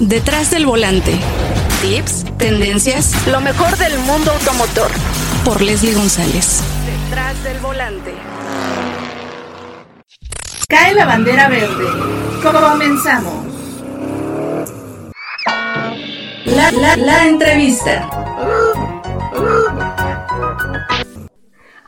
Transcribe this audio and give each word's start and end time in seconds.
Detrás 0.00 0.50
del 0.50 0.64
volante. 0.64 1.14
Tips, 1.82 2.24
tendencias, 2.38 3.14
lo 3.26 3.42
mejor 3.42 3.76
del 3.76 3.98
mundo 3.98 4.32
automotor. 4.32 4.90
Por 5.44 5.60
Leslie 5.60 5.92
González. 5.92 6.62
Detrás 6.86 7.44
del 7.44 7.58
volante. 7.58 8.14
Cae 10.68 10.94
la 10.94 11.04
bandera 11.04 11.50
verde. 11.50 11.84
Comenzamos. 12.42 13.46
La, 16.46 16.70
la, 16.72 16.96
la 16.96 17.26
entrevista. 17.26 18.08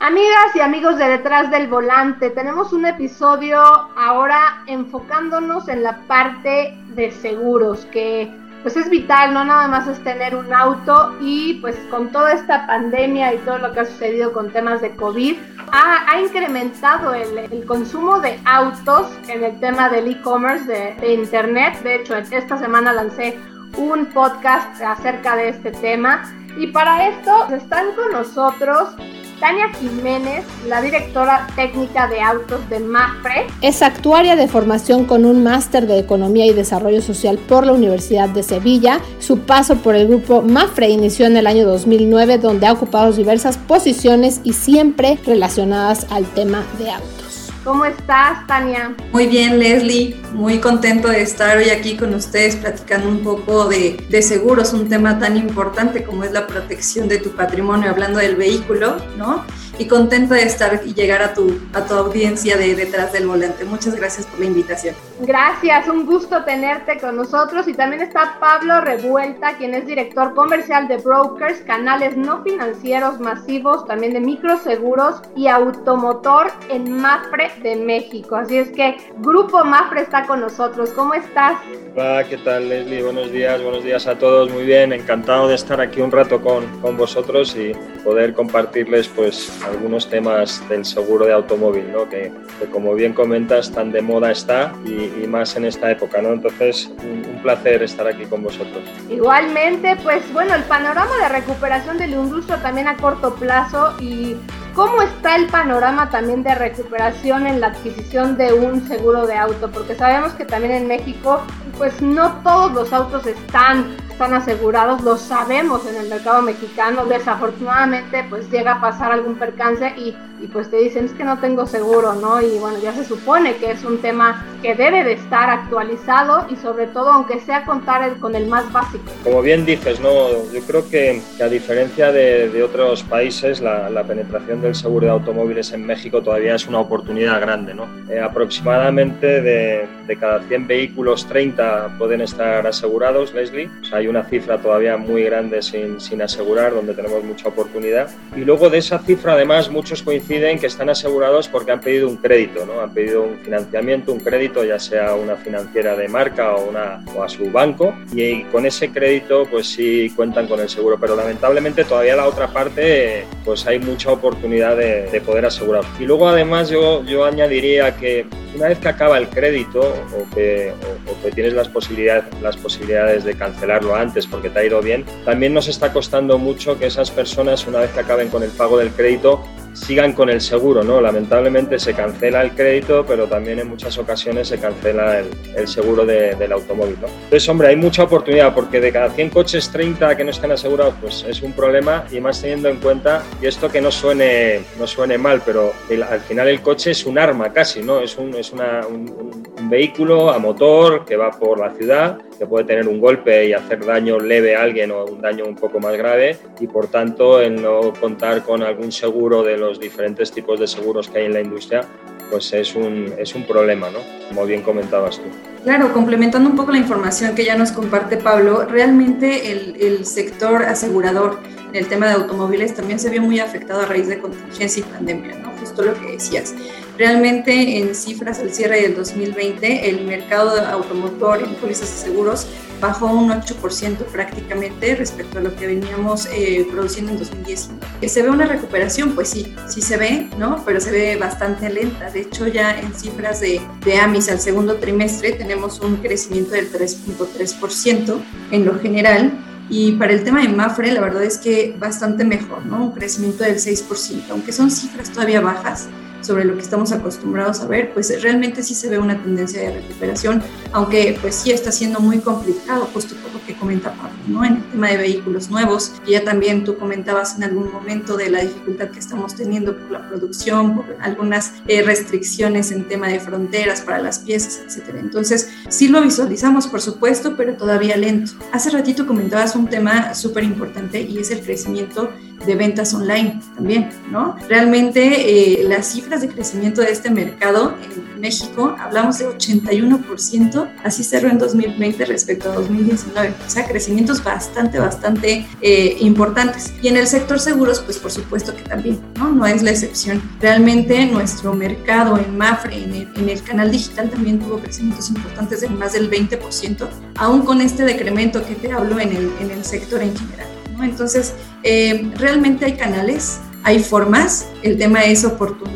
Amigas 0.03 0.53
y 0.53 0.59
amigos 0.59 0.97
de 0.97 1.07
Detrás 1.07 1.49
del 1.49 1.69
Volante, 1.69 2.29
tenemos 2.29 2.73
un 2.73 2.85
episodio 2.85 3.57
ahora 3.57 4.61
enfocándonos 4.67 5.69
en 5.69 5.81
la 5.81 5.97
parte 6.07 6.77
de 6.89 7.09
seguros, 7.09 7.85
que 7.85 8.29
pues 8.63 8.75
es 8.75 8.89
vital, 8.89 9.33
no 9.33 9.45
nada 9.45 9.69
más 9.69 9.87
es 9.87 10.03
tener 10.03 10.35
un 10.35 10.51
auto 10.53 11.15
y 11.21 11.53
pues 11.61 11.77
con 11.89 12.11
toda 12.11 12.33
esta 12.33 12.67
pandemia 12.67 13.33
y 13.33 13.37
todo 13.45 13.59
lo 13.59 13.71
que 13.71 13.79
ha 13.79 13.85
sucedido 13.85 14.33
con 14.33 14.51
temas 14.51 14.81
de 14.81 14.93
COVID, 14.93 15.37
ha, 15.71 16.19
incrementado 16.19 17.13
el, 17.13 17.65
consumo 17.65 18.19
de 18.19 18.37
autos 18.43 19.07
en 19.29 19.41
el 19.41 19.57
tema 19.61 19.87
del 19.87 20.11
e-commerce, 20.11 20.65
de, 20.65 20.95
de 20.99 21.13
Internet. 21.13 21.81
De 21.81 21.95
hecho, 21.95 22.17
esta 22.17 22.57
semana 22.57 22.91
lancé 22.91 23.39
un 23.77 24.07
podcast 24.07 24.81
acerca 24.81 25.37
de 25.37 25.47
este 25.47 25.71
tema. 25.71 26.29
Y 26.57 26.67
para 26.67 27.07
esto 27.07 27.47
están 27.53 27.93
con 27.95 28.11
nosotros 28.11 28.95
Tania 29.39 29.69
Jiménez, 29.79 30.45
la 30.67 30.81
directora 30.81 31.47
técnica 31.55 32.07
de 32.07 32.21
autos 32.21 32.67
de 32.69 32.79
MAFRE. 32.79 33.47
Es 33.61 33.81
actuaria 33.81 34.35
de 34.35 34.47
formación 34.47 35.05
con 35.05 35.25
un 35.25 35.43
máster 35.43 35.87
de 35.87 35.99
Economía 35.99 36.45
y 36.45 36.53
Desarrollo 36.53 37.01
Social 37.01 37.37
por 37.37 37.65
la 37.65 37.73
Universidad 37.73 38.29
de 38.29 38.43
Sevilla. 38.43 38.99
Su 39.19 39.39
paso 39.39 39.77
por 39.77 39.95
el 39.95 40.07
grupo 40.07 40.41
MAFRE 40.41 40.89
inició 40.89 41.25
en 41.25 41.37
el 41.37 41.47
año 41.47 41.65
2009, 41.65 42.37
donde 42.37 42.67
ha 42.67 42.73
ocupado 42.73 43.11
diversas 43.11 43.57
posiciones 43.57 44.41
y 44.43 44.53
siempre 44.53 45.19
relacionadas 45.25 46.07
al 46.09 46.25
tema 46.25 46.63
de 46.77 46.91
autos. 46.91 47.22
¿Cómo 47.63 47.85
estás, 47.85 48.45
Tania? 48.45 48.93
Muy 49.13 49.27
bien, 49.27 49.57
Leslie. 49.57 50.17
Muy 50.33 50.59
contento 50.59 51.07
de 51.07 51.21
estar 51.21 51.57
hoy 51.57 51.69
aquí 51.69 51.95
con 51.95 52.13
ustedes 52.13 52.57
platicando 52.57 53.07
un 53.07 53.19
poco 53.19 53.69
de, 53.69 54.05
de, 54.09 54.21
seguros, 54.21 54.73
un 54.73 54.89
tema 54.89 55.17
tan 55.17 55.37
importante 55.37 56.03
como 56.03 56.25
es 56.25 56.33
la 56.33 56.45
protección 56.45 57.07
de 57.07 57.19
tu 57.19 57.29
patrimonio, 57.31 57.89
hablando 57.89 58.19
del 58.19 58.35
vehículo, 58.35 58.97
¿no? 59.17 59.45
Y 59.77 59.87
contenta 59.87 60.35
de 60.35 60.43
estar 60.43 60.81
y 60.85 60.93
llegar 60.93 61.21
a 61.21 61.33
tu, 61.33 61.59
a 61.73 61.85
tu 61.85 61.93
audiencia 61.93 62.57
de 62.57 62.75
detrás 62.75 63.11
del 63.11 63.27
volante. 63.27 63.65
Muchas 63.65 63.95
gracias 63.95 64.25
por 64.27 64.39
la 64.39 64.45
invitación. 64.45 64.95
Gracias, 65.21 65.87
un 65.87 66.05
gusto 66.05 66.43
tenerte 66.43 66.99
con 66.99 67.15
nosotros 67.15 67.67
y 67.67 67.73
también 67.73 68.01
está 68.01 68.37
Pablo 68.39 68.81
Revuelta, 68.81 69.57
quien 69.57 69.73
es 69.73 69.85
director 69.85 70.33
comercial 70.33 70.87
de 70.87 70.97
Brokers, 70.97 71.59
canales 71.61 72.17
no 72.17 72.43
financieros 72.43 73.19
masivos, 73.19 73.85
también 73.87 74.13
de 74.13 74.19
microseguros 74.19 75.21
y 75.35 75.47
automotor 75.47 76.47
en 76.69 76.91
Mafre 76.91 77.51
de 77.61 77.75
México. 77.75 78.35
Así 78.35 78.57
es 78.57 78.69
que 78.71 78.97
Grupo 79.17 79.63
Mafre 79.63 80.01
está 80.01 80.25
con 80.25 80.41
nosotros. 80.41 80.91
¿Cómo 80.91 81.13
estás? 81.13 81.59
Hola, 81.95 82.25
¿qué 82.27 82.37
tal 82.37 82.69
Leslie? 82.69 83.03
Buenos 83.03 83.31
días, 83.31 83.61
buenos 83.61 83.83
días 83.83 84.07
a 84.07 84.17
todos. 84.17 84.51
Muy 84.51 84.63
bien, 84.63 84.93
encantado 84.93 85.47
de 85.47 85.55
estar 85.55 85.79
aquí 85.79 86.01
un 86.01 86.11
rato 86.11 86.41
con, 86.41 86.65
con 86.81 86.97
vosotros 86.97 87.55
y 87.55 87.73
poder 88.03 88.33
compartirles 88.33 89.07
pues 89.07 89.62
algunos 89.65 90.09
temas 90.09 90.67
del 90.69 90.85
seguro 90.85 91.25
de 91.25 91.33
automóvil, 91.33 91.91
¿no? 91.91 92.09
que, 92.09 92.31
como 92.71 92.93
bien 92.95 93.13
comentas 93.13 93.71
tan 93.71 93.91
de 93.91 94.01
moda 94.01 94.31
está 94.31 94.73
y, 94.85 95.27
más 95.27 95.55
en 95.55 95.65
esta 95.65 95.89
época. 95.91 96.21
¿no? 96.21 96.33
Entonces, 96.33 96.91
un, 97.03 97.25
un, 97.25 97.41
placer 97.41 97.83
estar 97.83 98.07
aquí 98.07 98.25
con 98.25 98.43
vosotros. 98.43 98.83
Igualmente, 99.09 99.97
pues 100.03 100.21
bueno, 100.31 100.53
el 100.55 100.63
panorama 100.63 101.11
de 101.21 101.29
recuperación 101.29 101.97
del 101.97 102.11
industria 102.11 102.61
también 102.61 102.87
a 102.87 102.95
corto 102.95 103.35
plazo 103.35 103.95
y 103.99 104.35
cómo 104.73 105.01
está 105.01 105.35
el 105.35 105.47
panorama 105.47 106.09
también 106.09 106.43
de 106.43 106.55
recuperación 106.55 107.47
en 107.47 107.61
la 107.61 107.67
adquisición 107.67 108.37
de 108.37 108.53
un 108.53 108.87
seguro 108.87 109.27
de 109.27 109.35
auto, 109.35 109.69
porque 109.71 109.95
sabemos 109.95 110.33
que 110.33 110.45
también 110.45 110.73
en 110.73 110.87
México 110.87 111.41
pues 111.77 112.01
no 112.01 112.41
todos 112.43 112.71
los 112.73 112.93
autos 112.93 113.25
están 113.25 113.95
están 114.13 114.35
asegurados, 114.35 115.01
lo 115.01 115.17
sabemos 115.17 115.87
en 115.87 115.95
el 115.95 116.07
mercado 116.07 116.43
mexicano, 116.43 117.05
desafortunadamente 117.05 118.23
pues 118.29 118.49
llega 118.51 118.73
a 118.73 118.81
pasar 118.81 119.11
algún 119.11 119.35
percance 119.35 119.91
y, 119.97 120.15
y, 120.39 120.47
pues 120.47 120.69
te 120.69 120.77
dicen 120.77 121.05
es 121.05 121.13
que 121.13 121.23
no 121.23 121.39
tengo 121.39 121.65
seguro, 121.65 122.13
¿no? 122.13 122.39
Y 122.39 122.59
bueno, 122.59 122.77
ya 122.77 122.93
se 122.93 123.05
supone 123.05 123.55
que 123.55 123.71
es 123.71 123.83
un 123.83 123.97
tema 123.99 124.45
que 124.61 124.75
debe 124.75 125.03
de 125.03 125.13
estar 125.13 125.49
actualizado 125.49 126.45
y 126.49 126.55
sobre 126.57 126.85
todo 126.87 127.11
aunque 127.11 127.39
sea 127.39 127.65
contar 127.65 128.17
con 128.19 128.35
el 128.35 128.45
más 128.45 128.71
básico. 128.71 129.03
Como 129.23 129.41
bien 129.41 129.65
dices, 129.65 129.99
¿no? 129.99 130.29
Yo 130.53 130.61
creo 130.67 130.87
que, 130.87 131.19
a 131.41 131.47
diferencia 131.47 132.11
de, 132.11 132.49
de 132.49 132.63
otros 132.63 133.01
países, 133.03 133.61
la, 133.61 133.89
la, 133.89 134.03
penetración 134.03 134.61
del 134.61 134.75
seguro 134.75 135.07
de 135.07 135.11
automóviles 135.11 135.71
en 135.71 135.85
México 135.85 136.21
todavía 136.21 136.53
es 136.53 136.67
una 136.67 136.79
oportunidad 136.79 137.41
grande, 137.41 137.73
¿no? 137.73 137.87
Eh, 138.09 138.19
aproximadamente 138.19 139.41
de, 139.41 139.87
de, 140.05 140.17
cada 140.17 140.43
100 140.43 140.67
vehículos, 140.67 141.25
30 141.25 141.95
pueden 141.97 142.21
estar 142.21 142.67
asegurados, 142.67 143.33
Leslie. 143.33 143.69
O 143.81 143.85
sea, 143.85 144.02
hay 144.03 144.07
una 144.09 144.23
cifra 144.25 144.57
todavía 144.57 144.97
muy 144.97 145.23
grande 145.23 145.61
sin, 145.61 145.99
sin, 145.99 146.21
asegurar, 146.21 146.73
donde 146.73 146.93
tenemos 146.93 147.23
mucha 147.23 147.47
oportunidad. 147.47 148.09
Y 148.35 148.41
luego 148.41 148.69
de 148.69 148.79
esa 148.79 148.99
cifra, 148.99 149.33
además, 149.33 149.69
muchos 149.69 150.03
coinciden 150.03 150.59
que 150.59 150.67
están 150.67 150.89
asegurados 150.89 151.47
porque 151.47 151.71
han 151.71 151.79
pedido 151.79 152.09
un 152.09 152.17
crédito, 152.17 152.65
¿no? 152.65 152.81
Han 152.81 152.93
pedido 152.93 153.23
un 153.23 153.37
financiamiento, 153.39 154.11
un 154.11 154.19
crédito, 154.19 154.63
ya 154.63 154.77
sea 154.77 155.15
una 155.15 155.37
financiera 155.37 155.95
de 155.95 156.07
marca 156.09 156.53
o, 156.55 156.69
una, 156.69 157.03
o 157.15 157.23
a 157.23 157.29
su 157.29 157.49
banco, 157.49 157.93
y 158.13 158.43
con 158.43 158.65
ese 158.65 158.91
crédito, 158.91 159.45
pues 159.49 159.67
sí 159.67 160.11
cuentan 160.15 160.47
con 160.47 160.59
el 160.59 160.69
seguro. 160.69 160.97
Pero 160.99 161.15
lamentablemente 161.15 161.85
todavía 161.85 162.15
la 162.15 162.27
otra 162.27 162.47
parte, 162.47 163.25
pues 163.45 163.65
hay 163.65 163.79
mucha 163.79 164.11
oportunidad 164.11 164.75
de, 164.75 165.09
de 165.09 165.21
poder 165.21 165.45
asegurar. 165.45 165.83
Y 165.99 166.03
luego, 166.03 166.27
además, 166.27 166.69
yo, 166.69 167.03
yo 167.05 167.23
añadiría 167.23 167.95
que 167.95 168.25
una 168.55 168.67
vez 168.67 168.79
que 168.79 168.87
acaba 168.87 169.17
el 169.17 169.29
crédito 169.29 169.79
o 169.81 170.35
que, 170.35 170.71
o, 170.71 171.11
o 171.11 171.21
que 171.21 171.31
tienes 171.31 171.53
las 171.53 171.67
posibilidades, 171.69 172.25
las 172.41 172.57
posibilidades 172.57 173.23
de 173.23 173.35
cancelarlo 173.35 173.92
antes 173.95 174.27
porque 174.27 174.49
te 174.49 174.59
ha 174.59 174.65
ido 174.65 174.81
bien, 174.81 175.05
también 175.25 175.53
nos 175.53 175.67
está 175.67 175.93
costando 175.93 176.37
mucho 176.37 176.77
que 176.77 176.87
esas 176.87 177.11
personas, 177.11 177.67
una 177.67 177.79
vez 177.79 177.91
que 177.91 177.99
acaben 177.99 178.29
con 178.29 178.43
el 178.43 178.51
pago 178.51 178.77
del 178.77 178.91
crédito, 178.91 179.43
sigan 179.73 180.13
con 180.13 180.29
el 180.29 180.41
seguro, 180.41 180.83
¿no? 180.83 181.01
Lamentablemente 181.01 181.79
se 181.79 181.93
cancela 181.93 182.41
el 182.41 182.51
crédito, 182.51 183.05
pero 183.07 183.27
también 183.27 183.59
en 183.59 183.67
muchas 183.67 183.97
ocasiones 183.97 184.47
se 184.47 184.59
cancela 184.59 185.19
el, 185.19 185.27
el 185.55 185.67
seguro 185.67 186.05
de, 186.05 186.35
del 186.35 186.51
automóvil, 186.51 186.97
¿no? 187.01 187.07
Entonces, 187.07 187.47
hombre, 187.49 187.69
hay 187.69 187.75
mucha 187.75 188.03
oportunidad 188.03 188.53
porque 188.53 188.79
de 188.79 188.91
cada 188.91 189.09
100 189.09 189.29
coches, 189.29 189.69
30 189.71 190.15
que 190.15 190.23
no 190.23 190.31
estén 190.31 190.51
asegurados, 190.51 190.95
pues 191.01 191.25
es 191.27 191.41
un 191.41 191.53
problema 191.53 192.05
y 192.11 192.19
más 192.19 192.41
teniendo 192.41 192.69
en 192.69 192.77
cuenta, 192.77 193.23
y 193.41 193.47
esto 193.47 193.69
que 193.69 193.81
no 193.81 193.91
suene, 193.91 194.61
no 194.79 194.87
suene 194.87 195.17
mal, 195.17 195.41
pero 195.45 195.73
el, 195.89 196.03
al 196.03 196.19
final 196.21 196.47
el 196.47 196.61
coche 196.61 196.91
es 196.91 197.05
un 197.05 197.17
arma 197.17 197.51
casi, 197.51 197.81
¿no? 197.81 197.99
Es, 197.99 198.17
un, 198.17 198.33
es 198.35 198.51
una, 198.51 198.81
un, 198.87 199.43
un 199.57 199.69
vehículo 199.69 200.31
a 200.31 200.39
motor 200.39 201.05
que 201.05 201.15
va 201.15 201.31
por 201.31 201.59
la 201.59 201.71
ciudad, 201.71 202.19
que 202.37 202.45
puede 202.45 202.65
tener 202.65 202.87
un 202.87 202.99
golpe 202.99 203.47
y 203.47 203.53
hacer 203.53 203.85
daño 203.85 204.19
leve 204.19 204.55
a 204.55 204.61
alguien 204.63 204.91
o 204.91 205.05
un 205.05 205.21
daño 205.21 205.45
un 205.45 205.55
poco 205.55 205.79
más 205.79 205.95
grave 205.95 206.37
y 206.59 206.67
por 206.67 206.87
tanto 206.87 207.39
el 207.39 207.61
no 207.61 207.93
contar 207.99 208.43
con 208.43 208.63
algún 208.63 208.91
seguro 208.91 209.43
de 209.43 209.57
los 209.63 209.79
diferentes 209.79 210.31
tipos 210.31 210.59
de 210.59 210.67
seguros 210.67 211.09
que 211.09 211.19
hay 211.19 211.25
en 211.25 211.33
la 211.33 211.41
industria 211.41 211.87
pues 212.33 212.51
es 212.53 212.73
un, 212.73 213.13
es 213.19 213.35
un 213.35 213.45
problema, 213.45 213.91
¿no? 213.91 213.99
Como 214.29 214.45
bien 214.47 214.63
comentabas 214.63 215.17
tú. 215.17 215.25
Claro, 215.63 215.93
complementando 215.93 216.49
un 216.49 216.55
poco 216.55 216.71
la 216.71 216.79
información 216.79 217.35
que 217.35 217.45
ya 217.45 217.55
nos 217.55 217.71
comparte 217.71 218.17
Pablo, 218.17 218.65
realmente 218.65 219.51
el, 219.51 219.75
el 219.79 220.05
sector 220.05 220.63
asegurador 220.63 221.39
en 221.69 221.75
el 221.75 221.87
tema 221.87 222.07
de 222.07 222.13
automóviles 222.13 222.73
también 222.73 222.99
se 222.99 223.11
vio 223.11 223.21
muy 223.21 223.39
afectado 223.39 223.81
a 223.81 223.85
raíz 223.85 224.07
de 224.07 224.19
contingencia 224.19 224.81
y 224.81 224.83
pandemia, 224.83 225.37
¿no? 225.39 225.51
Justo 225.59 225.83
lo 225.83 225.93
que 225.93 226.13
decías. 226.13 226.55
Realmente 226.97 227.77
en 227.77 227.93
cifras 227.93 228.39
al 228.39 228.51
cierre 228.51 228.81
del 228.81 228.95
2020, 228.95 229.89
el 229.89 230.05
mercado 230.05 230.59
automotor 230.59 231.43
en 231.43 231.55
pólizas 231.55 231.89
de 231.89 232.09
seguros 232.09 232.47
bajó 232.83 233.05
un 233.07 233.29
8% 233.29 234.05
prácticamente 234.11 234.93
respecto 234.95 235.39
a 235.39 235.41
lo 235.41 235.55
que 235.55 235.67
veníamos 235.67 236.27
eh, 236.33 236.67
produciendo 236.69 237.13
en 237.13 237.19
2019. 237.19 238.09
¿Se 238.09 238.21
ve 238.21 238.29
una 238.29 238.45
recuperación? 238.45 239.15
Pues 239.15 239.29
sí, 239.29 239.55
sí 239.69 239.81
se 239.81 239.95
ve, 239.95 240.29
¿no? 240.37 240.61
Pero 240.65 240.81
se 240.81 240.91
ve 240.91 241.15
bastante 241.15 241.69
lenta. 241.69 242.11
De 242.11 242.19
hecho, 242.19 242.45
ya 242.45 242.77
en 242.77 242.93
cifras 242.93 243.39
de, 243.39 243.61
de 243.85 243.97
AMIS 243.97 244.29
al 244.29 244.41
segundo 244.41 244.75
trimestre 244.75 245.31
tenemos 245.31 245.79
un 245.79 245.95
crecimiento 245.95 246.51
del 246.51 246.71
3.3% 246.73 248.21
en 248.51 248.65
lo 248.65 248.77
general. 248.77 249.31
Y 249.69 249.93
para 249.93 250.11
el 250.11 250.25
tema 250.25 250.41
de 250.41 250.49
Mafre, 250.49 250.91
la 250.91 250.99
verdad 250.99 251.23
es 251.23 251.37
que 251.37 251.73
bastante 251.79 252.25
mejor, 252.25 252.65
¿no? 252.65 252.83
Un 252.83 252.91
crecimiento 252.91 253.45
del 253.45 253.55
6%, 253.55 254.23
aunque 254.29 254.51
son 254.51 254.69
cifras 254.69 255.09
todavía 255.09 255.39
bajas 255.39 255.87
sobre 256.23 256.45
lo 256.45 256.55
que 256.55 256.61
estamos 256.61 256.91
acostumbrados 256.91 257.59
a 257.59 257.67
ver, 257.67 257.93
pues 257.93 258.21
realmente 258.21 258.63
sí 258.63 258.75
se 258.75 258.89
ve 258.89 258.97
una 258.97 259.21
tendencia 259.21 259.61
de 259.61 259.81
recuperación, 259.81 260.41
aunque 260.71 261.17
pues 261.21 261.35
sí 261.35 261.51
está 261.51 261.71
siendo 261.71 261.99
muy 261.99 262.19
complicado, 262.19 262.87
justo 262.93 263.15
por 263.15 263.32
que 263.45 263.55
comenta 263.55 263.93
Pablo, 263.93 264.17
¿no? 264.27 264.45
En 264.45 264.57
el 264.57 264.63
tema 264.63 264.87
de 264.89 264.97
vehículos 264.97 265.49
nuevos, 265.49 265.93
y 266.05 266.11
ya 266.11 266.23
también 266.23 266.63
tú 266.63 266.77
comentabas 266.77 267.35
en 267.37 267.43
algún 267.43 267.71
momento 267.71 268.17
de 268.17 268.29
la 268.29 268.41
dificultad 268.41 268.89
que 268.89 268.99
estamos 268.99 269.35
teniendo 269.35 269.77
por 269.77 269.91
la 269.91 270.07
producción, 270.07 270.75
por 270.75 270.97
algunas 271.01 271.53
eh, 271.67 271.81
restricciones 271.81 272.71
en 272.71 272.87
tema 272.87 273.07
de 273.07 273.19
fronteras 273.19 273.81
para 273.81 273.99
las 273.99 274.19
piezas, 274.19 274.61
etcétera. 274.65 274.99
Entonces, 274.99 275.49
sí 275.69 275.87
lo 275.87 276.01
visualizamos, 276.01 276.67
por 276.67 276.81
supuesto, 276.81 277.35
pero 277.35 277.55
todavía 277.55 277.97
lento. 277.97 278.33
Hace 278.51 278.69
ratito 278.69 279.05
comentabas 279.05 279.55
un 279.55 279.67
tema 279.67 280.13
súper 280.13 280.43
importante 280.43 281.01
y 281.01 281.17
es 281.17 281.31
el 281.31 281.41
crecimiento 281.41 282.09
de 282.45 282.55
ventas 282.55 282.93
online 282.93 283.39
también, 283.55 283.89
¿no? 284.11 284.35
Realmente 284.49 285.61
eh, 285.61 285.63
las 285.63 285.87
cifras 285.87 286.21
de 286.21 286.27
crecimiento 286.27 286.81
de 286.81 286.91
este 286.91 287.09
mercado 287.09 287.75
en 287.95 288.19
México, 288.19 288.75
hablamos 288.79 289.19
de 289.19 289.27
81%, 289.27 290.69
así 290.83 291.03
cerró 291.03 291.29
en 291.29 291.37
2020 291.37 292.05
respecto 292.05 292.51
a 292.51 292.55
2019, 292.55 293.32
o 293.45 293.49
sea, 293.49 293.67
crecimientos 293.67 294.23
bastante, 294.23 294.79
bastante 294.79 295.45
eh, 295.61 295.97
importantes. 295.99 296.73
Y 296.81 296.87
en 296.87 296.97
el 296.97 297.07
sector 297.07 297.39
seguros, 297.39 297.79
pues 297.81 297.97
por 297.97 298.11
supuesto 298.11 298.55
que 298.55 298.63
también, 298.63 298.99
¿no? 299.17 299.31
No 299.31 299.45
es 299.45 299.61
la 299.63 299.71
excepción. 299.71 300.21
Realmente 300.39 301.05
nuestro 301.05 301.53
mercado 301.53 302.17
en 302.17 302.37
Mafre, 302.37 302.83
en 302.83 302.93
el, 302.93 303.09
en 303.15 303.29
el 303.29 303.41
canal 303.43 303.71
digital, 303.71 304.09
también 304.09 304.39
tuvo 304.39 304.59
crecimientos 304.59 305.09
importantes 305.09 305.61
de 305.61 305.69
más 305.69 305.93
del 305.93 306.09
20%, 306.09 306.87
aún 307.15 307.41
con 307.41 307.61
este 307.61 307.83
decremento 307.83 308.45
que 308.45 308.55
te 308.55 308.71
hablo 308.71 308.99
en 308.99 309.09
el, 309.09 309.31
en 309.39 309.51
el 309.51 309.63
sector 309.63 310.01
en 310.01 310.15
general. 310.15 310.47
¿no? 310.75 310.83
Entonces, 310.83 311.33
eh, 311.63 312.11
realmente 312.17 312.65
hay 312.65 312.73
canales, 312.73 313.39
hay 313.63 313.79
formas, 313.79 314.51
el 314.61 314.77
tema 314.77 315.03
es 315.03 315.25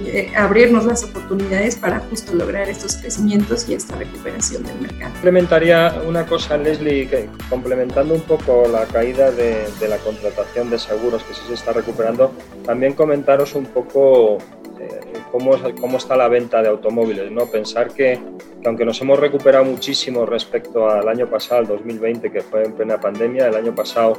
eh, 0.08 0.32
abrirnos 0.36 0.86
las 0.86 1.06
oportunidades 1.06 1.78
para 1.78 2.00
justo 2.00 2.34
lograr 2.34 2.68
estos 2.70 2.98
crecimientos 2.98 3.68
y 3.70 3.76
esta 3.76 3.96
recuperación 3.96 4.64
del 4.64 4.82
mercado. 4.82 5.14
Complementaría 5.14 6.02
una 6.06 6.26
cosa, 6.26 6.58
Leslie, 6.58 7.08
que 7.08 7.30
complementando 7.50 8.14
un 8.14 8.22
poco 8.22 8.68
la 8.68 8.86
caída 8.86 9.32
de, 9.32 9.68
de, 9.80 9.88
la 9.88 9.98
contratación 9.98 10.70
de 10.70 10.80
seguros 10.80 11.24
que 11.24 11.34
sí 11.34 11.42
se 11.48 11.54
está 11.54 11.72
recuperando, 11.72 12.32
también 12.66 12.94
comentaros 12.94 13.56
un 13.56 13.66
poco 13.66 14.38
eh, 14.80 15.00
cómo, 15.32 15.56
cómo, 15.80 15.98
está 15.98 16.18
la 16.18 16.28
venta 16.28 16.62
de 16.62 16.68
automóviles. 16.68 17.32
¿no? 17.32 17.46
Pensar 17.46 17.92
que, 17.94 18.20
que, 18.62 18.68
aunque 18.68 18.84
nos 18.84 19.00
hemos 19.02 19.18
recuperado 19.18 19.64
muchísimo 19.64 20.26
respecto 20.26 20.90
al 20.90 21.08
año 21.08 21.30
pasado, 21.30 21.62
el 21.62 21.68
2020, 21.68 22.32
que 22.32 22.42
fue 22.42 22.66
en 22.66 22.74
plena 22.74 23.00
pandemia, 23.00 23.48
el 23.48 23.56
año 23.56 23.74
pasado 23.74 24.18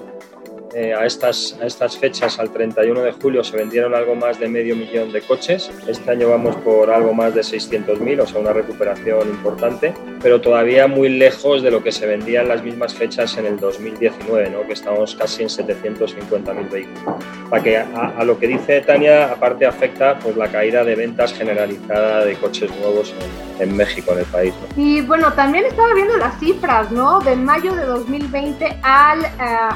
eh, 0.75 0.93
a, 0.95 1.07
estas, 1.07 1.57
a 1.61 1.67
estas 1.67 1.97
fechas, 1.97 2.39
al 2.39 2.51
31 2.53 3.01
de 3.03 3.13
julio, 3.13 3.43
se 3.43 3.57
vendieron 3.57 3.95
algo 3.95 4.15
más 4.15 4.39
de 4.39 4.49
medio 4.49 4.77
millón 4.77 5.13
de 5.13 5.23
coches. 5.23 5.71
Este 5.87 6.11
año 6.11 6.29
vamos 6.29 6.57
por 6.57 6.91
algo 6.91 7.15
más 7.15 7.35
de 7.35 7.41
600.000, 7.41 8.21
o 8.21 8.27
sea, 8.27 8.41
una 8.41 8.53
recuperación 8.53 9.29
importante, 9.29 9.95
pero 10.23 10.41
todavía 10.41 10.87
muy 10.87 11.09
lejos 11.09 11.63
de 11.63 11.71
lo 11.71 11.83
que 11.83 11.91
se 11.91 12.07
vendía 12.07 12.43
en 12.43 12.49
las 12.49 12.63
mismas 12.63 12.95
fechas 12.95 13.37
en 13.39 13.47
el 13.47 13.59
2019, 13.59 14.51
¿no? 14.51 14.67
que 14.67 14.75
estamos 14.75 15.15
casi 15.15 15.43
en 15.43 15.49
750.000 15.49 16.71
vehículos. 16.71 17.25
Para 17.49 17.63
que 17.63 17.79
a, 17.79 18.15
a, 18.19 18.25
lo 18.25 18.39
que 18.39 18.47
dice 18.47 18.83
Tania, 18.83 19.33
aparte 19.33 19.65
afecta 19.65 20.19
pues, 20.19 20.37
la 20.37 20.49
caída 20.49 20.85
de 20.85 20.95
ventas 20.95 21.33
generalizada 21.33 22.25
de 22.25 22.35
coches 22.35 22.71
nuevos 22.81 23.15
en, 23.59 23.71
en 23.71 23.77
México, 23.77 24.13
en 24.13 24.19
el 24.19 24.27
país. 24.27 24.55
¿no? 24.61 24.83
Y 24.83 25.01
bueno, 25.01 25.33
también 25.33 25.65
estaba 25.65 25.95
viendo 25.95 26.17
las 26.19 26.39
cifras, 26.39 26.91
¿no? 26.93 27.21
De 27.21 27.37
mayo 27.37 27.75
de 27.75 27.85
2020 27.85 28.81
al 28.83 29.21
uh, 29.21 29.25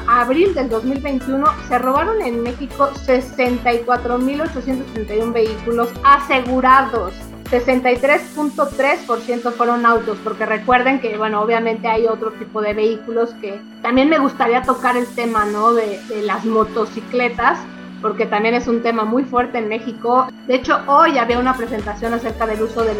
abril 0.07 0.53
del 0.53 0.69
2020 0.69 0.82
2021 0.83 1.45
se 1.67 1.79
robaron 1.79 2.21
en 2.21 2.43
México 2.43 2.91
64.831 3.05 5.31
vehículos 5.31 5.89
asegurados. 6.03 7.13
63.3% 7.49 9.53
fueron 9.53 9.85
autos, 9.85 10.17
porque 10.23 10.45
recuerden 10.45 10.99
que, 10.99 11.17
bueno, 11.17 11.41
obviamente 11.41 11.87
hay 11.87 12.05
otro 12.07 12.33
tipo 12.33 12.61
de 12.61 12.73
vehículos 12.73 13.33
que 13.35 13.61
también 13.81 14.09
me 14.09 14.17
gustaría 14.17 14.63
tocar 14.63 14.97
el 14.97 15.07
tema, 15.07 15.45
¿no? 15.45 15.73
De, 15.73 16.01
las 16.23 16.43
motocicletas, 16.45 17.59
porque 18.01 18.25
también 18.25 18.55
es 18.55 18.67
un 18.67 18.81
tema 18.81 19.05
muy 19.05 19.23
fuerte 19.23 19.59
en 19.59 19.69
México. 19.69 20.27
De 20.47 20.55
hecho, 20.55 20.81
hoy 20.87 21.19
había 21.19 21.37
una 21.37 21.55
presentación 21.55 22.13
acerca 22.13 22.47
del 22.47 22.63
uso 22.63 22.83
del, 22.83 22.97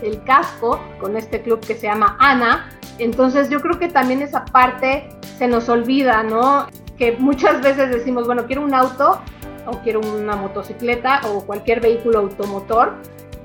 del, 0.00 0.22
casco 0.22 0.80
con 1.00 1.16
este 1.16 1.42
club 1.42 1.58
que 1.60 1.74
se 1.74 1.88
llama 1.88 2.16
ANA. 2.20 2.70
Entonces 2.98 3.50
yo 3.50 3.60
creo 3.60 3.78
que 3.78 3.88
también 3.88 4.22
esa 4.22 4.44
parte 4.44 5.08
se 5.38 5.48
nos 5.48 5.68
olvida, 5.68 6.22
¿no? 6.22 6.68
Que 6.96 7.12
muchas 7.12 7.62
veces 7.62 7.90
decimos, 7.90 8.26
bueno, 8.26 8.46
quiero 8.46 8.62
un 8.62 8.74
auto 8.74 9.20
o 9.66 9.78
quiero 9.82 10.00
una 10.00 10.36
motocicleta 10.36 11.20
o 11.28 11.44
cualquier 11.44 11.80
vehículo 11.80 12.20
automotor 12.20 12.94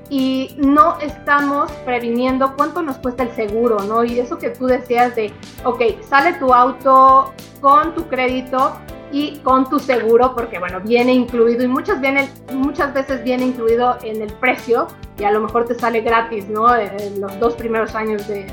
y 0.08 0.54
no 0.58 0.98
estamos 1.00 1.72
previniendo 1.86 2.54
cuánto 2.56 2.82
nos 2.82 2.98
cuesta 2.98 3.22
el 3.22 3.30
seguro, 3.30 3.78
¿no? 3.80 4.04
Y 4.04 4.18
eso 4.18 4.38
que 4.38 4.50
tú 4.50 4.66
decías 4.66 5.16
de, 5.16 5.32
ok, 5.64 6.02
sale 6.02 6.34
tu 6.34 6.52
auto 6.52 7.32
con 7.60 7.94
tu 7.94 8.06
crédito 8.08 8.76
y 9.10 9.38
con 9.38 9.68
tu 9.68 9.78
seguro, 9.78 10.34
porque 10.34 10.58
bueno, 10.58 10.80
viene 10.80 11.12
incluido 11.12 11.64
y 11.64 11.68
muchas, 11.68 12.00
viene, 12.00 12.28
muchas 12.52 12.92
veces 12.92 13.24
viene 13.24 13.46
incluido 13.46 13.96
en 14.02 14.22
el 14.22 14.32
precio 14.34 14.86
y 15.18 15.24
a 15.24 15.30
lo 15.30 15.40
mejor 15.40 15.66
te 15.66 15.74
sale 15.74 16.00
gratis, 16.00 16.48
¿no? 16.48 16.74
En 16.74 17.20
los 17.20 17.38
dos 17.38 17.54
primeros 17.54 17.94
años 17.94 18.26
de 18.28 18.46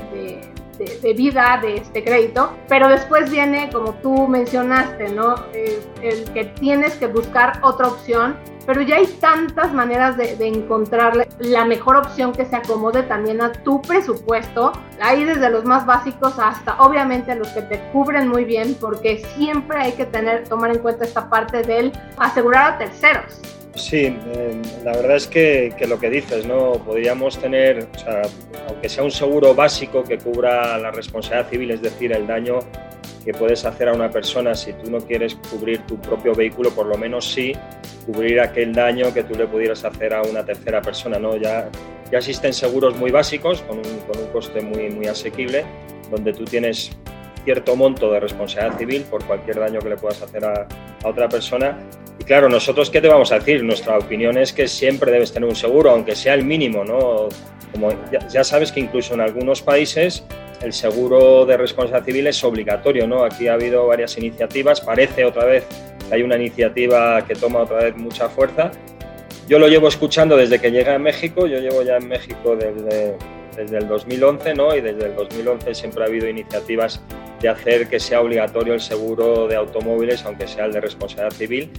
de, 0.80 0.98
de, 0.98 1.12
vida 1.12 1.58
de 1.62 1.76
este 1.76 2.02
crédito, 2.02 2.52
pero 2.68 2.88
después 2.88 3.30
viene, 3.30 3.70
como 3.70 3.94
tú 3.94 4.26
mencionaste, 4.26 5.10
¿no? 5.10 5.34
Eh, 5.52 5.80
el 6.02 6.24
que 6.32 6.46
tienes 6.46 6.94
que 6.94 7.06
buscar 7.06 7.60
otra 7.62 7.88
opción, 7.88 8.36
pero 8.70 8.82
ya 8.82 8.98
hay 8.98 9.06
tantas 9.20 9.74
maneras 9.74 10.16
de, 10.16 10.36
de 10.36 10.46
encontrar 10.46 11.26
la 11.40 11.64
mejor 11.64 11.96
opción 11.96 12.30
que 12.30 12.44
se 12.44 12.54
acomode 12.54 13.02
también 13.02 13.40
a 13.40 13.50
tu 13.50 13.82
presupuesto, 13.82 14.70
ahí 15.00 15.24
desde 15.24 15.50
los 15.50 15.64
más 15.64 15.84
básicos 15.84 16.38
hasta 16.38 16.80
obviamente 16.80 17.34
los 17.34 17.48
que 17.48 17.62
te 17.62 17.80
cubren 17.90 18.28
muy 18.28 18.44
bien, 18.44 18.76
porque 18.78 19.24
siempre 19.36 19.76
hay 19.76 19.92
que 19.94 20.04
tener, 20.04 20.44
tomar 20.44 20.70
en 20.70 20.78
cuenta 20.78 21.04
esta 21.04 21.28
parte 21.28 21.62
del 21.62 21.90
asegurar 22.16 22.74
a 22.74 22.78
terceros. 22.78 23.40
Sí, 23.74 24.16
eh, 24.36 24.62
la 24.84 24.92
verdad 24.92 25.16
es 25.16 25.26
que, 25.26 25.74
que, 25.76 25.88
lo 25.88 25.98
que 25.98 26.08
dices, 26.08 26.46
¿no? 26.46 26.74
Podríamos 26.74 27.38
tener, 27.38 27.88
o 27.92 27.98
sea, 27.98 28.22
aunque 28.68 28.88
sea 28.88 29.02
un 29.02 29.10
seguro 29.10 29.52
básico 29.52 30.04
que 30.04 30.16
cubra 30.16 30.78
la 30.78 30.92
responsabilidad 30.92 31.50
civil, 31.50 31.70
es 31.72 31.82
decir, 31.82 32.12
el 32.12 32.24
daño 32.24 32.60
que 33.24 33.32
puedes 33.32 33.64
hacer 33.64 33.88
a 33.88 33.92
una 33.92 34.10
persona 34.10 34.54
si 34.54 34.72
tú 34.72 34.90
no 34.90 34.98
quieres 34.98 35.34
cubrir 35.50 35.80
tu 35.86 35.96
propio 35.98 36.34
vehículo, 36.34 36.70
por 36.70 36.86
lo 36.86 36.96
menos 36.96 37.30
sí 37.30 37.52
cubrir 38.06 38.40
aquel 38.40 38.72
daño 38.72 39.12
que 39.12 39.22
tú 39.22 39.34
le 39.34 39.46
pudieras 39.46 39.84
hacer 39.84 40.14
a 40.14 40.22
una 40.22 40.44
tercera 40.44 40.80
persona, 40.80 41.18
¿no? 41.18 41.36
Ya, 41.36 41.68
ya 42.10 42.18
existen 42.18 42.52
seguros 42.52 42.96
muy 42.96 43.10
básicos 43.10 43.62
con 43.62 43.78
un, 43.78 43.98
con 44.06 44.18
un 44.18 44.26
coste 44.32 44.60
muy, 44.60 44.90
muy 44.90 45.06
asequible, 45.06 45.64
donde 46.10 46.32
tú 46.32 46.44
tienes 46.44 46.90
cierto 47.44 47.76
monto 47.76 48.10
de 48.10 48.20
responsabilidad 48.20 48.78
civil 48.78 49.02
por 49.10 49.24
cualquier 49.24 49.60
daño 49.60 49.80
que 49.80 49.90
le 49.90 49.96
puedas 49.96 50.20
hacer 50.22 50.44
a, 50.44 50.66
a, 51.02 51.08
otra 51.08 51.28
persona. 51.28 51.78
Y 52.18 52.24
claro, 52.24 52.48
nosotros, 52.48 52.90
¿qué 52.90 53.00
te 53.00 53.08
vamos 53.08 53.32
a 53.32 53.38
decir? 53.38 53.62
Nuestra 53.62 53.98
opinión 53.98 54.36
es 54.38 54.52
que 54.52 54.66
siempre 54.66 55.10
debes 55.10 55.32
tener 55.32 55.48
un 55.48 55.56
seguro, 55.56 55.90
aunque 55.90 56.16
sea 56.16 56.34
el 56.34 56.44
mínimo, 56.44 56.84
¿no? 56.84 57.28
Como 57.72 57.90
ya, 58.10 58.26
ya 58.28 58.44
sabes 58.44 58.72
que 58.72 58.80
incluso 58.80 59.14
en 59.14 59.20
algunos 59.20 59.62
países 59.62 60.24
el 60.62 60.72
seguro 60.72 61.46
de 61.46 61.56
responsabilidad 61.56 62.04
civil 62.04 62.26
es 62.26 62.44
obligatorio, 62.44 63.06
¿no? 63.06 63.24
Aquí 63.24 63.48
ha 63.48 63.54
habido 63.54 63.86
varias 63.86 64.16
iniciativas, 64.18 64.80
parece 64.80 65.24
otra 65.24 65.44
vez 65.44 65.64
que 66.08 66.14
hay 66.14 66.22
una 66.22 66.36
iniciativa 66.36 67.24
que 67.26 67.34
toma 67.34 67.60
otra 67.60 67.78
vez 67.84 67.96
mucha 67.96 68.28
fuerza. 68.28 68.70
Yo 69.48 69.58
lo 69.58 69.68
llevo 69.68 69.88
escuchando 69.88 70.36
desde 70.36 70.60
que 70.60 70.70
llegué 70.70 70.90
a 70.90 70.98
México, 70.98 71.46
yo 71.46 71.58
llevo 71.58 71.82
ya 71.82 71.96
en 71.96 72.08
México 72.08 72.56
desde, 72.56 73.16
desde 73.56 73.78
el 73.78 73.88
2011, 73.88 74.54
¿no? 74.54 74.76
Y 74.76 74.80
desde 74.80 75.06
el 75.06 75.16
2011 75.16 75.74
siempre 75.74 76.04
ha 76.04 76.06
habido 76.06 76.28
iniciativas 76.28 77.00
de 77.40 77.48
hacer 77.48 77.88
que 77.88 77.98
sea 77.98 78.20
obligatorio 78.20 78.74
el 78.74 78.80
seguro 78.80 79.48
de 79.48 79.56
automóviles, 79.56 80.24
aunque 80.24 80.46
sea 80.46 80.66
el 80.66 80.72
de 80.72 80.80
responsabilidad 80.80 81.36
civil, 81.36 81.70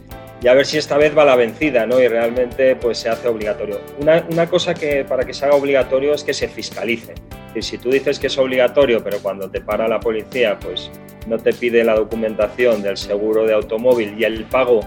y 0.42 0.48
a 0.48 0.56
ver 0.56 0.66
si 0.66 0.80
esta 0.80 0.98
vez 0.98 1.16
va 1.16 1.24
la 1.24 1.36
vencida, 1.36 1.86
¿no? 1.86 2.00
Y 2.00 2.08
realmente 2.08 2.76
pues 2.76 2.98
se 2.98 3.10
hace 3.10 3.28
obligatorio. 3.28 3.80
Una, 4.00 4.26
una 4.30 4.50
cosa 4.50 4.74
que 4.74 5.06
para 5.06 5.24
que 5.24 5.34
se 5.34 5.46
haga 5.46 5.56
obligatorio 5.56 6.16
es 6.16 6.24
que 6.24 6.34
se 6.34 6.48
fiscalice. 6.48 7.14
Y 7.56 7.62
si 7.62 7.78
tú 7.78 7.90
dices 7.90 8.20
que 8.20 8.28
es 8.28 8.38
obligatorio, 8.38 9.04
pero 9.04 9.20
cuando 9.20 9.50
te 9.50 9.62
para 9.62 9.88
la 9.88 10.00
policía, 10.00 10.58
pues 10.60 10.90
no 11.28 11.38
te 11.38 11.54
pide 11.54 11.84
la 11.84 11.96
documentación 11.96 12.82
del 12.82 12.98
seguro 12.98 13.46
de 13.46 13.54
automóvil 13.54 14.16
y 14.18 14.24
el 14.24 14.46
pago 14.46 14.82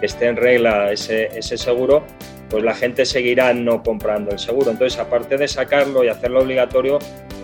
que 0.00 0.06
esté 0.06 0.26
en 0.26 0.36
regla 0.36 0.92
ese, 0.92 1.26
ese 1.38 1.56
seguro, 1.56 2.04
pues 2.48 2.62
la 2.62 2.74
gente 2.74 3.06
seguirá 3.06 3.54
no 3.54 3.82
comprando 3.82 4.30
el 4.32 4.38
seguro. 4.38 4.70
Entonces, 4.70 4.98
aparte 4.98 5.36
de 5.36 5.48
sacarlo 5.48 6.04
y 6.04 6.08
hacerlo 6.08 6.40
obligatorio, 6.40 6.98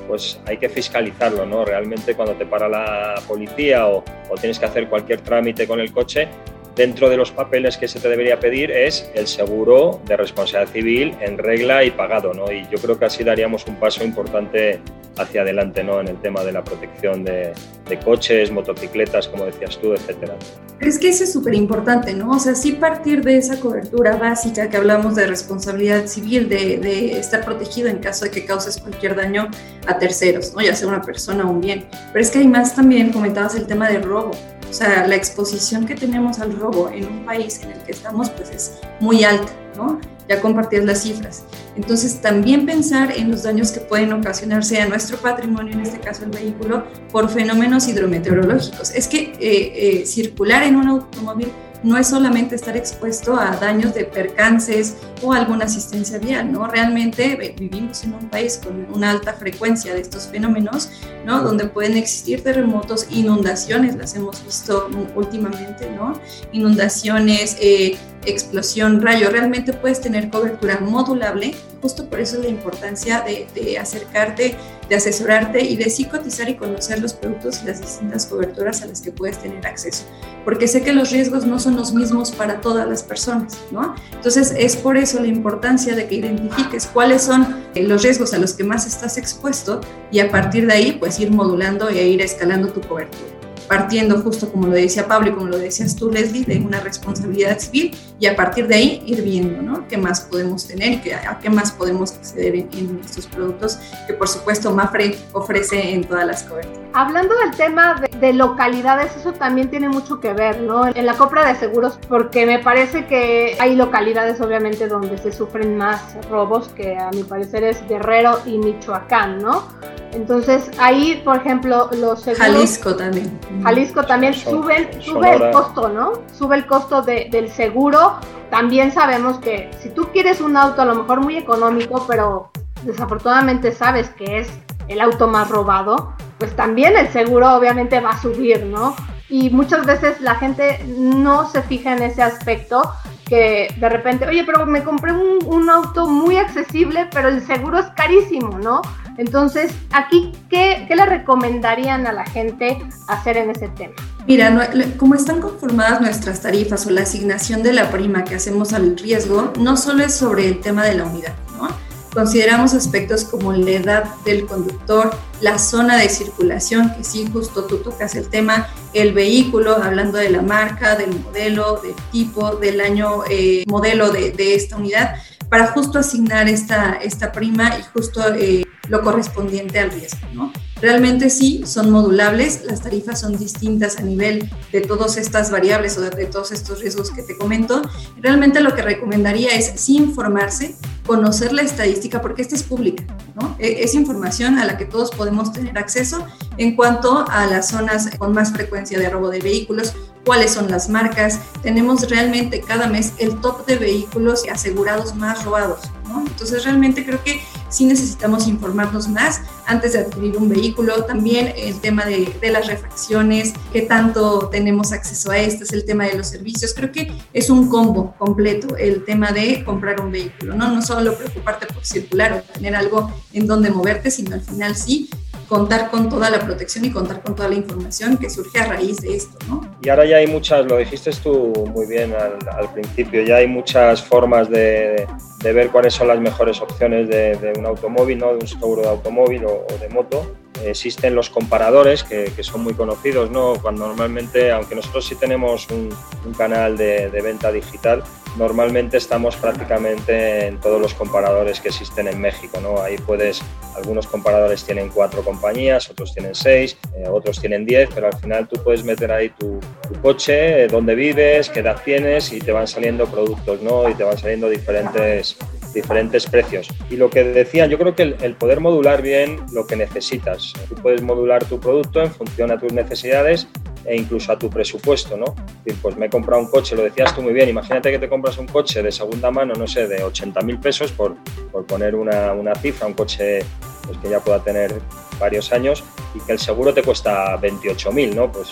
pues 0.09 0.41
hay 0.47 0.59
que 0.59 0.69
fiscalizarlo, 0.69 1.47
¿no? 1.47 1.65
Realmente 1.65 2.15
cuando 2.15 2.35
te 2.35 2.47
para 2.47 2.69
la 2.69 3.15
policía 3.27 3.87
o, 3.89 4.05
o 4.29 4.35
tienes 4.39 4.59
que 4.59 4.67
hacer 4.67 4.89
cualquier 4.89 5.21
trámite 5.21 5.67
con 5.67 5.81
el 5.81 5.93
coche, 5.93 6.29
dentro 6.77 7.09
de 7.09 7.17
los 7.17 7.33
papeles 7.33 7.79
que 7.79 7.89
se 7.89 7.99
te 7.99 8.09
debería 8.09 8.39
pedir 8.39 8.71
es 8.71 9.11
el 9.15 9.27
seguro 9.27 10.01
de 10.07 10.17
responsabilidad 10.17 10.73
civil 10.73 11.17
en 11.21 11.39
regla 11.39 11.83
y 11.83 11.91
pagado, 11.91 12.35
¿no? 12.35 12.53
Y 12.53 12.69
yo 12.71 12.79
creo 12.79 12.99
que 12.99 13.07
así 13.07 13.25
daríamos 13.25 13.67
un 13.67 13.77
paso 13.77 14.05
importante 14.05 14.81
hacia 15.17 15.41
adelante, 15.41 15.83
¿no? 15.83 16.01
En 16.01 16.09
el 16.09 16.21
tema 16.21 16.45
de 16.45 16.53
la 16.53 16.63
protección 16.63 17.25
de, 17.25 17.55
de 17.89 17.99
coches, 18.01 18.51
motocicletas, 18.51 19.27
como 19.29 19.47
decías 19.47 19.79
tú, 19.79 19.95
etcétera. 19.95 20.37
Es 20.79 20.99
que 20.99 21.09
eso 21.09 21.25
es 21.25 21.33
súper 21.33 21.55
importante, 21.55 22.13
¿no? 22.13 22.33
O 22.33 22.39
sea, 22.39 22.55
sí 22.55 22.73
partir 22.73 23.25
de 23.25 23.39
esa 23.39 23.59
cobertura 23.59 24.17
básica 24.17 24.69
que 24.69 24.77
hablamos 24.77 25.17
de 25.17 25.27
responsabilidad 25.27 26.07
civil, 26.07 26.51
de, 26.51 26.77
de, 26.77 27.19
estar 27.19 27.43
protegido 27.47 27.89
en 27.89 27.99
caso 27.99 28.27
de 28.27 28.31
que 28.31 28.45
causes 28.45 28.77
cualquier 28.77 29.17
daño 29.17 29.49
a 29.87 29.99
terceros, 29.99 30.53
¿no? 30.55 30.61
Ya 30.61 30.75
sea 30.75 30.87
una 30.89 31.01
persona 31.01 31.47
o 31.47 31.51
un 31.51 31.63
bien. 31.63 31.87
Pero 32.13 32.23
es 32.23 32.31
que 32.31 32.41
además 32.41 32.77
también 32.77 33.11
comentabas 33.11 33.55
el 33.55 33.67
tema 33.67 33.89
de 33.89 34.01
robo. 34.01 34.33
Sea, 34.77 35.07
la 35.07 35.17
exposición 35.17 35.87
que 35.87 35.95
tenemos 35.95 36.39
al 36.39 36.55
robo 36.55 36.91
en 36.91 37.07
un 37.07 37.25
país 37.25 37.61
en 37.63 37.73
el 37.73 37.79
que 37.85 37.93
estamos, 37.93 38.29
pues 38.29 38.51
es 38.51 38.73
muy 39.01 39.25
alta, 39.25 39.51
¿no? 39.75 39.99
Ya 40.29 40.43
compartías 40.43 40.85
las 40.85 41.03
cifras. 41.03 41.45
Entonces, 41.77 42.21
también 42.21 42.67
pensar 42.67 43.11
en 43.17 43.31
los 43.31 43.45
daños 43.45 43.73
que 43.73 43.81
pueden 43.81 44.13
ocasionarse 44.13 44.79
a 44.79 44.87
nuestro 44.87 45.17
patrimonio, 45.17 45.73
en 45.73 45.81
este 45.81 45.99
caso 45.99 46.25
el 46.25 46.31
vehículo, 46.31 46.85
por 47.11 47.31
fenómenos 47.31 47.89
hidrometeorológicos. 47.89 48.91
Es 48.91 49.09
que 49.09 49.33
eh, 49.41 49.41
eh, 49.41 50.05
circular 50.05 50.63
en 50.63 50.77
un 50.77 50.89
automóvil 50.89 51.51
no 51.83 51.97
es 51.97 52.09
solamente 52.09 52.55
estar 52.55 52.77
expuesto 52.77 53.37
a 53.37 53.57
daños 53.57 53.95
de 53.95 54.05
percances 54.05 54.97
o 55.23 55.33
alguna 55.33 55.67
asistencia 55.67 56.19
vial, 56.19 56.53
¿no? 56.53 56.67
Realmente 56.67 57.55
vivimos 57.59 58.05
en 58.05 58.15
un 58.15 58.29
país 58.29 58.61
con 58.63 58.87
una 58.95 59.11
alta 59.11 59.33
frecuencia 59.35 59.95
de 59.95 60.01
estos 60.01 60.27
fenómenos, 60.27 60.91
¿no? 61.25 61.43
Donde 61.43 61.67
pueden 61.67 61.97
existir 61.97 62.43
terremotos, 62.43 63.07
inundaciones, 63.11 63.97
las 63.97 64.15
hemos 64.15 64.45
visto 64.45 64.89
últimamente, 65.15 65.91
¿no? 65.91 66.19
Inundaciones, 66.53 67.57
eh, 67.61 67.97
explosión, 68.27 69.01
rayo, 69.01 69.31
realmente 69.31 69.73
puedes 69.73 70.01
tener 70.01 70.31
cobertura 70.31 70.81
modulable. 70.81 71.55
Justo 71.83 72.09
por 72.09 72.21
eso 72.21 72.37
es 72.37 72.43
la 72.43 72.49
importancia 72.49 73.23
de, 73.23 73.79
acercarte, 73.79 74.57
de 74.89 74.95
asesorarte 74.95 75.61
y 75.65 75.77
de 75.77 75.89
psicotizar 75.91 76.49
y 76.49 76.55
conocer 76.55 77.01
los 77.01 77.13
productos 77.13 77.63
y 77.63 77.67
las 77.67 77.81
distintas 77.81 78.27
coberturas 78.27 78.83
a 78.83 78.87
las 78.87 79.01
que 79.01 79.13
puedes 79.13 79.39
tener 79.39 79.67
acceso. 79.67 80.05
Porque 80.45 80.69
sé 80.69 80.83
que 80.83 80.93
los 80.93 81.11
riesgos 81.11 81.45
no 81.45 81.59
son 81.59 81.77
los 81.77 81.93
mismos 81.93 82.31
para 82.33 82.61
todas 82.61 82.89
las 82.89 83.03
personas, 83.03 83.59
¿no? 83.71 83.95
Entonces 84.13 84.53
es 84.57 84.77
por 84.77 84.97
eso 84.97 85.21
la 85.21 85.29
importancia 85.29 85.95
de 85.95 86.07
que 86.09 86.17
identifiques 86.17 86.87
cuáles 86.87 87.23
son 87.23 87.65
los 87.75 88.03
riesgos 88.03 88.35
a 88.35 88.39
los 88.39 88.55
que 88.55 88.65
más 88.65 88.87
estás 88.87 89.19
expuesto 89.19 89.81
y 90.11 90.21
a 90.21 90.31
partir 90.31 90.67
de 90.67 90.73
ahí 90.73 90.93
pues 90.93 91.21
ir 91.21 91.31
modulando 91.31 91.89
e 91.89 92.09
ir 92.09 92.23
escalando 92.23 92.69
tu 92.69 92.81
cobertura 92.81 93.36
partiendo 93.69 94.21
justo 94.21 94.51
como 94.51 94.67
lo 94.69 94.75
decía 94.75 95.07
Pablo 95.07 95.31
y 95.31 95.33
como 95.33 95.47
lo 95.47 95.59
decías 95.59 95.97
tú, 95.97 96.11
Leslie, 96.11 96.45
de 96.45 96.59
una 96.59 96.81
responsabilidad 96.81 97.59
civil 97.59 97.97
y 98.19 98.27
a 98.27 98.37
partir 98.37 98.67
de 98.67 98.75
ahí 98.75 99.03
ir 99.07 99.23
viendo, 99.23 99.61
¿no? 99.63 99.87
¿Qué 99.89 99.99
más 99.99 100.23
podemos 100.23 100.67
tener 100.67 100.93
y 100.93 101.01
qué, 101.01 101.15
a 101.15 101.39
qué 101.39 101.51
más 101.51 101.73
podemos 101.73 102.13
acceder 102.13 102.55
en, 102.55 102.69
en, 102.73 103.01
estos 103.05 103.27
productos 103.27 103.79
que 104.07 104.15
por 104.15 104.29
supuesto 104.29 104.73
Mafre 104.73 105.17
ofrece 105.33 105.95
en 105.95 106.05
todas 106.05 106.27
las 106.27 106.43
coberturas? 106.45 106.79
Hablando 106.95 107.35
del 107.37 107.51
tema 107.57 108.01
de, 108.01 108.19
de, 108.19 108.33
localidades, 108.33 109.15
eso 109.17 109.33
también 109.33 109.69
tiene 109.69 109.89
mucho 109.89 110.19
que 110.19 110.33
ver, 110.33 110.63
¿no? 110.63 110.87
En 110.87 111.05
la 111.05 111.15
compra 111.15 111.47
de 111.47 111.59
seguros, 111.59 111.99
porque 112.09 112.47
me 112.47 112.59
parece 112.59 113.07
que 113.07 113.57
hay 113.61 113.77
localidades 113.77 114.41
obviamente 114.41 114.89
donde 114.89 115.19
se 115.19 115.33
sufren 115.33 115.77
más 115.77 116.17
robos, 116.31 116.69
que 116.69 116.97
a 116.97 117.11
mi 117.11 117.23
parecer 117.23 117.65
es 117.65 117.87
Guerrero 117.87 118.41
y 118.47 118.59
Michoacán, 118.59 119.43
¿no? 119.43 119.65
Entonces 120.13 120.71
ahí, 120.79 121.21
por 121.25 121.37
ejemplo, 121.37 121.91
los 121.93 122.23
seguros... 122.23 122.47
Jalisco 122.47 122.97
también. 122.97 123.39
Jalisco 123.63 124.05
también 124.05 124.35
suben, 124.35 125.03
sube 125.03 125.35
el 125.35 125.51
costo, 125.51 125.89
¿no? 125.89 126.13
Sube 126.33 126.57
el 126.57 126.67
costo 126.67 127.03
de, 127.03 127.29
del 127.31 127.51
seguro. 127.51 128.15
También 128.51 128.93
sabemos 128.93 129.39
que 129.39 129.71
si 129.81 129.91
tú 129.91 130.09
quieres 130.13 130.41
un 130.41 130.57
auto 130.57 130.83
a 130.83 130.85
lo 130.85 130.95
mejor 130.95 131.21
muy 131.21 131.37
económico, 131.37 132.05
pero 132.07 132.51
desafortunadamente 132.83 133.73
sabes 133.73 134.11
que 134.11 134.41
es 134.41 134.49
el 134.89 135.01
auto 135.01 135.27
más 135.27 135.51
robado, 135.51 136.13
pues 136.39 136.55
también 136.55 136.97
el 136.97 137.09
seguro 137.09 137.55
obviamente 137.55 138.01
va 138.01 138.11
a 138.11 138.21
subir, 138.21 138.65
¿no? 138.67 138.95
Y 139.29 139.51
muchas 139.51 139.85
veces 139.87 140.21
la 140.21 140.37
gente 140.37 140.85
no 140.87 141.49
se 141.49 141.63
fija 141.63 141.93
en 141.93 142.03
ese 142.03 142.23
aspecto 142.23 142.83
que 143.27 143.75
de 143.77 143.89
repente, 143.89 144.27
oye, 144.27 144.45
pero 144.45 144.65
me 144.67 144.85
compré 144.85 145.13
un, 145.13 145.45
un, 145.47 145.69
auto 145.69 146.07
muy 146.07 146.37
accesible, 146.37 147.09
pero 147.13 147.29
el 147.29 147.45
seguro 147.45 147.81
es 147.81 147.87
carísimo, 147.97 148.57
¿no? 148.59 148.83
Entonces, 149.19 149.73
aquí, 149.93 150.33
¿qué, 150.51 150.85
¿qué, 150.89 150.97
le 150.97 151.07
recomendarían 151.07 152.07
a 152.07 152.13
la 152.13 152.27
gente 152.27 152.79
hacer 153.09 153.37
en 153.39 153.51
ese 153.51 153.69
tema? 153.69 153.95
Mira, 154.27 154.71
como 154.97 155.15
están 155.15 155.41
conformadas 155.41 156.01
nuestras 156.01 156.43
tarifas 156.43 156.87
o 156.87 156.91
la 156.91 157.03
asignación 157.03 157.63
de 157.63 157.73
la 157.73 157.91
prima 157.91 158.25
que 158.25 158.35
hacemos 158.35 158.73
al 158.73 158.97
riesgo, 158.99 159.53
no 159.59 159.77
solo 159.77 160.05
es 160.05 160.15
sobre 160.15 160.49
el 160.49 160.61
tema 160.61 160.85
de 160.85 160.97
la 160.97 161.05
unidad, 161.05 161.35
¿no? 161.59 161.69
Consideramos 162.13 162.73
aspectos 162.73 163.25
como 163.25 163.53
la 163.53 163.71
edad 163.71 164.05
del 164.25 164.47
conductor, 164.47 165.15
la 165.43 165.59
zona 165.59 165.99
de 165.99 166.09
circulación, 166.09 166.95
que 166.95 167.05
sí, 167.05 167.29
justo 167.31 167.65
tú 167.65 167.77
tocas 167.79 168.15
el 168.15 168.29
tema, 168.29 168.69
el 168.95 169.13
vehículo, 169.13 169.77
hablando 169.77 170.17
de 170.17 170.31
la 170.31 170.41
marca, 170.41 170.97
del 170.97 171.11
modelo, 171.21 171.79
del 171.83 171.95
tipo, 172.11 172.57
del 172.57 172.81
año 172.81 173.23
eh, 173.29 173.65
modelo 173.69 174.11
de, 174.11 174.33
de, 174.33 174.55
esta 174.55 174.77
unidad, 174.77 175.17
para 175.51 175.69
justo 175.69 175.99
asignar 175.99 176.49
esta, 176.49 176.95
esta 176.95 177.33
prima 177.33 177.77
y 177.79 177.83
justo 177.93 178.35
eh, 178.35 178.66
lo 178.89 179.03
correspondiente 179.03 179.79
al 179.79 179.91
riesgo. 179.91 180.27
¿no? 180.33 180.53
Realmente 180.81 181.31
sí, 181.31 181.63
son 181.65 181.91
modulables, 181.91 182.63
las 182.65 182.83
tarifas 182.83 183.21
son 183.21 183.39
distintas 183.39 183.97
a 183.97 184.03
nivel 184.03 184.51
de 184.73 184.83
todas 184.83 185.17
estas 185.17 185.51
variables 185.51 185.97
o 185.97 186.03
de, 186.03 186.27
todos 186.27 186.53
estos 186.53 186.81
riesgos 186.81 187.11
que 187.11 187.23
te 187.23 187.37
comento. 187.37 187.81
Realmente 188.21 188.61
lo 188.61 188.75
que 188.75 188.83
recomendaría 188.83 189.51
es 189.55 189.73
sí 189.81 189.97
informarse, 189.97 190.77
conocer 191.07 191.55
la 191.55 191.63
estadística, 191.63 192.21
porque 192.21 192.43
esta 192.43 192.57
es 192.57 192.63
pública, 192.63 193.05
¿no? 193.35 193.57
Es 193.59 193.95
información 193.95 194.59
a 194.59 194.67
la 194.67 194.77
que 194.77 194.85
todos 194.85 195.11
podemos 195.13 195.53
tener 195.53 195.79
acceso 195.79 196.27
en 196.59 196.77
cuanto 196.77 197.25
a 197.27 197.47
las 197.47 197.69
zonas 197.69 198.11
con 198.19 198.33
más 198.33 198.53
frecuencia 198.53 198.99
de 198.99 199.09
robo 199.09 199.31
de 199.31 199.41
vehículos, 199.41 199.95
cuáles 200.27 200.53
son 200.53 200.69
las 200.71 200.91
marcas. 200.91 201.39
Tenemos 201.63 202.11
realmente 202.11 202.61
cada 202.61 202.89
mes 202.89 203.13
el 203.19 203.41
top 203.41 203.65
de 203.65 203.77
vehículos 203.77 204.43
asegurados 204.53 205.15
más 205.15 205.45
robados, 205.45 205.81
¿no? 206.09 206.21
Entonces 206.27 206.65
realmente 206.65 207.07
creo 207.07 207.23
que 207.23 207.41
sí 207.71 207.87
necesitamos 207.87 208.49
informarnos 208.49 209.09
más 209.09 209.41
antes 209.67 209.93
de 209.93 210.01
adquirir 210.01 210.37
un 210.37 210.49
vehículo. 210.49 211.05
También 211.05 211.55
el 211.57 211.81
tema 211.81 212.05
de, 212.05 212.37
de 212.41 212.51
las 212.51 212.67
refacciones, 212.67 213.55
qué 213.73 213.83
tanto 213.83 214.49
tenemos 214.51 214.93
acceso 214.93 215.31
a 215.31 215.39
estas, 215.39 215.73
el 215.73 215.85
tema 215.85 216.05
de 216.05 216.15
los 216.15 216.27
servicios. 216.27 216.75
Creo 216.75 216.91
que 216.91 217.13
es 217.33 217.49
un 217.49 217.69
combo 217.69 218.15
completo 218.19 218.77
el 218.77 219.05
tema 219.05 219.31
de 219.31 219.65
comprar 219.65 220.01
un 220.01 220.11
vehículo, 220.11 220.55
¿no? 220.55 220.69
No 220.69 220.83
solo 220.83 221.17
preocuparte 221.17 221.67
por 221.67 221.87
circular 221.87 222.33
o 222.33 222.53
tener 222.53 222.75
algo 222.75 223.13
en 223.33 223.47
donde 223.47 223.71
moverte, 223.71 224.11
sino 224.11 224.35
al 224.35 224.43
final 224.43 224.75
sí 224.75 225.09
contar 225.49 225.91
con 225.91 226.09
toda 226.09 226.31
la 226.31 226.41
protección 226.41 226.85
y 226.85 226.91
contar 226.91 227.23
con 227.23 227.35
toda 227.35 227.49
la 227.49 227.55
información 227.55 228.17
que 228.17 228.29
surge 228.29 228.59
a 228.59 228.67
raíz 228.67 229.01
de 229.01 229.17
esto, 229.17 229.39
¿no? 229.49 229.61
Y 229.83 229.89
ahora 229.89 230.05
ya 230.05 230.17
hay 230.17 230.27
muchas, 230.27 230.67
lo 230.67 230.79
dijiste 230.79 231.11
tú 231.23 231.53
muy 231.73 231.87
bien 231.87 232.15
al, 232.15 232.73
principio, 232.73 233.23
ya 233.23 233.37
hay 233.37 233.47
muchas 233.47 234.03
formas 234.03 234.51
de, 234.51 235.07
ver 235.43 235.71
cuáles 235.71 235.95
son 235.95 236.09
las 236.09 236.21
mejores 236.21 236.61
opciones 236.61 237.09
de, 237.09 237.37
de, 237.37 237.53
un 237.59 237.67
automóvil, 237.67 238.19
¿no? 238.19 238.31
De 238.31 238.37
un 238.37 238.47
seguro 238.49 238.83
de 238.83 238.89
automóvil 238.89 239.45
o, 239.45 239.65
o 239.73 239.79
de 239.79 239.89
moto. 239.89 240.27
Existen 240.65 241.15
los 241.15 241.31
comparadores 241.31 242.05
que, 242.05 242.31
son 242.43 242.63
muy 242.63 242.75
conocidos, 242.75 243.31
¿no? 243.31 243.55
Cuando 243.61 243.87
normalmente, 243.87 244.53
aunque 244.53 244.75
nosotros 244.75 245.07
sí 245.07 245.15
tenemos 245.15 245.69
un, 245.71 245.95
canal 246.37 246.77
de, 246.77 247.09
venta 247.23 247.53
digital, 247.53 248.03
normalmente 248.37 248.97
estamos 248.97 249.37
prácticamente 249.37 250.47
en 250.47 250.61
todos 250.61 250.81
los 250.81 250.93
comparadores 250.95 251.61
que 251.61 251.69
existen 251.69 252.09
en 252.09 252.21
México, 252.21 252.61
¿no? 252.61 252.81
Ahí 252.81 252.97
puedes, 252.99 253.43
algunos 253.75 254.07
comparadores 254.07 254.65
tienen 254.65 254.91
cuatro 254.91 255.23
compañías, 255.23 255.89
otros 255.91 256.13
tienen 256.13 256.35
seis, 256.35 256.77
eh, 256.97 257.09
otros 257.09 257.41
tienen 257.41 257.65
diez, 257.65 257.89
pero 257.95 258.09
al 258.09 258.17
final 258.19 258.49
tú 258.49 258.63
puedes 258.63 258.85
meter 258.85 259.13
ahí 259.13 259.31
tu, 259.31 259.61
tu 259.89 260.01
coche, 260.01 260.65
eh, 260.65 260.69
dónde 260.69 260.95
vives, 260.95 261.49
qué 261.49 261.61
edad 261.61 261.81
tienes 261.85 262.33
y 262.33 262.39
te 262.41 262.53
van 262.53 262.67
saliendo 262.67 263.07
productos, 263.07 263.63
¿no? 263.63 263.89
Y 263.89 263.95
te 263.95 264.05
van 264.05 264.19
saliendo 264.19 264.49
diferentes 264.49 265.37
diferentes 265.77 266.27
precios. 266.27 266.69
Y 266.91 266.97
lo 266.97 267.11
que 267.11 267.23
decían, 267.23 267.71
yo 267.71 267.79
creo 267.79 267.95
que 267.95 268.03
el, 268.03 268.35
poder 268.35 268.61
modular 268.61 269.03
bien 269.03 269.41
lo 269.53 269.67
que 269.67 269.77
necesitas. 269.77 270.53
Tú 270.69 270.75
puedes 270.77 271.03
modular 271.03 271.45
tu 271.45 271.61
producto 271.61 272.03
en 272.03 272.11
función 272.11 272.51
a 272.51 272.59
tus 272.59 272.73
necesidades 272.73 273.47
e 273.85 273.97
incluso 273.97 274.33
a 274.33 274.39
tu 274.39 274.51
presupuesto, 274.51 275.17
¿no? 275.17 275.37
Pues 275.81 275.97
me 275.97 276.07
he 276.07 276.11
comprado 276.11 276.43
un 276.43 276.51
coche, 276.51 276.75
lo 276.75 276.83
decías 276.83 277.15
tú 277.15 277.23
muy 277.23 277.33
bien, 277.33 277.49
imagínate 277.49 277.93
que 277.93 278.01
te 278.01 278.09
compras 278.09 278.37
un 278.39 278.47
coche 278.47 278.83
de 278.83 278.91
segunda 278.91 279.31
mano, 279.31 279.55
no 279.55 279.67
sé, 279.69 279.87
de 279.87 280.03
80 280.03 280.41
mil 280.41 280.59
pesos, 280.59 280.91
por, 280.91 281.15
por 281.53 281.65
poner 281.67 281.95
una, 281.95 282.33
una, 282.33 282.55
cifra, 282.57 282.89
un 282.89 282.95
coche 282.95 283.41
pues, 283.85 283.97
que 283.99 284.09
ya 284.09 284.19
pueda 284.19 284.43
tener 284.43 284.75
varios 285.21 285.53
años 285.53 285.85
y 286.15 286.21
que 286.21 286.33
el 286.33 286.41
seguro 286.41 286.75
te 286.75 286.83
cuesta 286.83 287.37
28 287.37 287.93
mil, 287.93 288.17
¿no? 288.17 288.33
Pues 288.33 288.49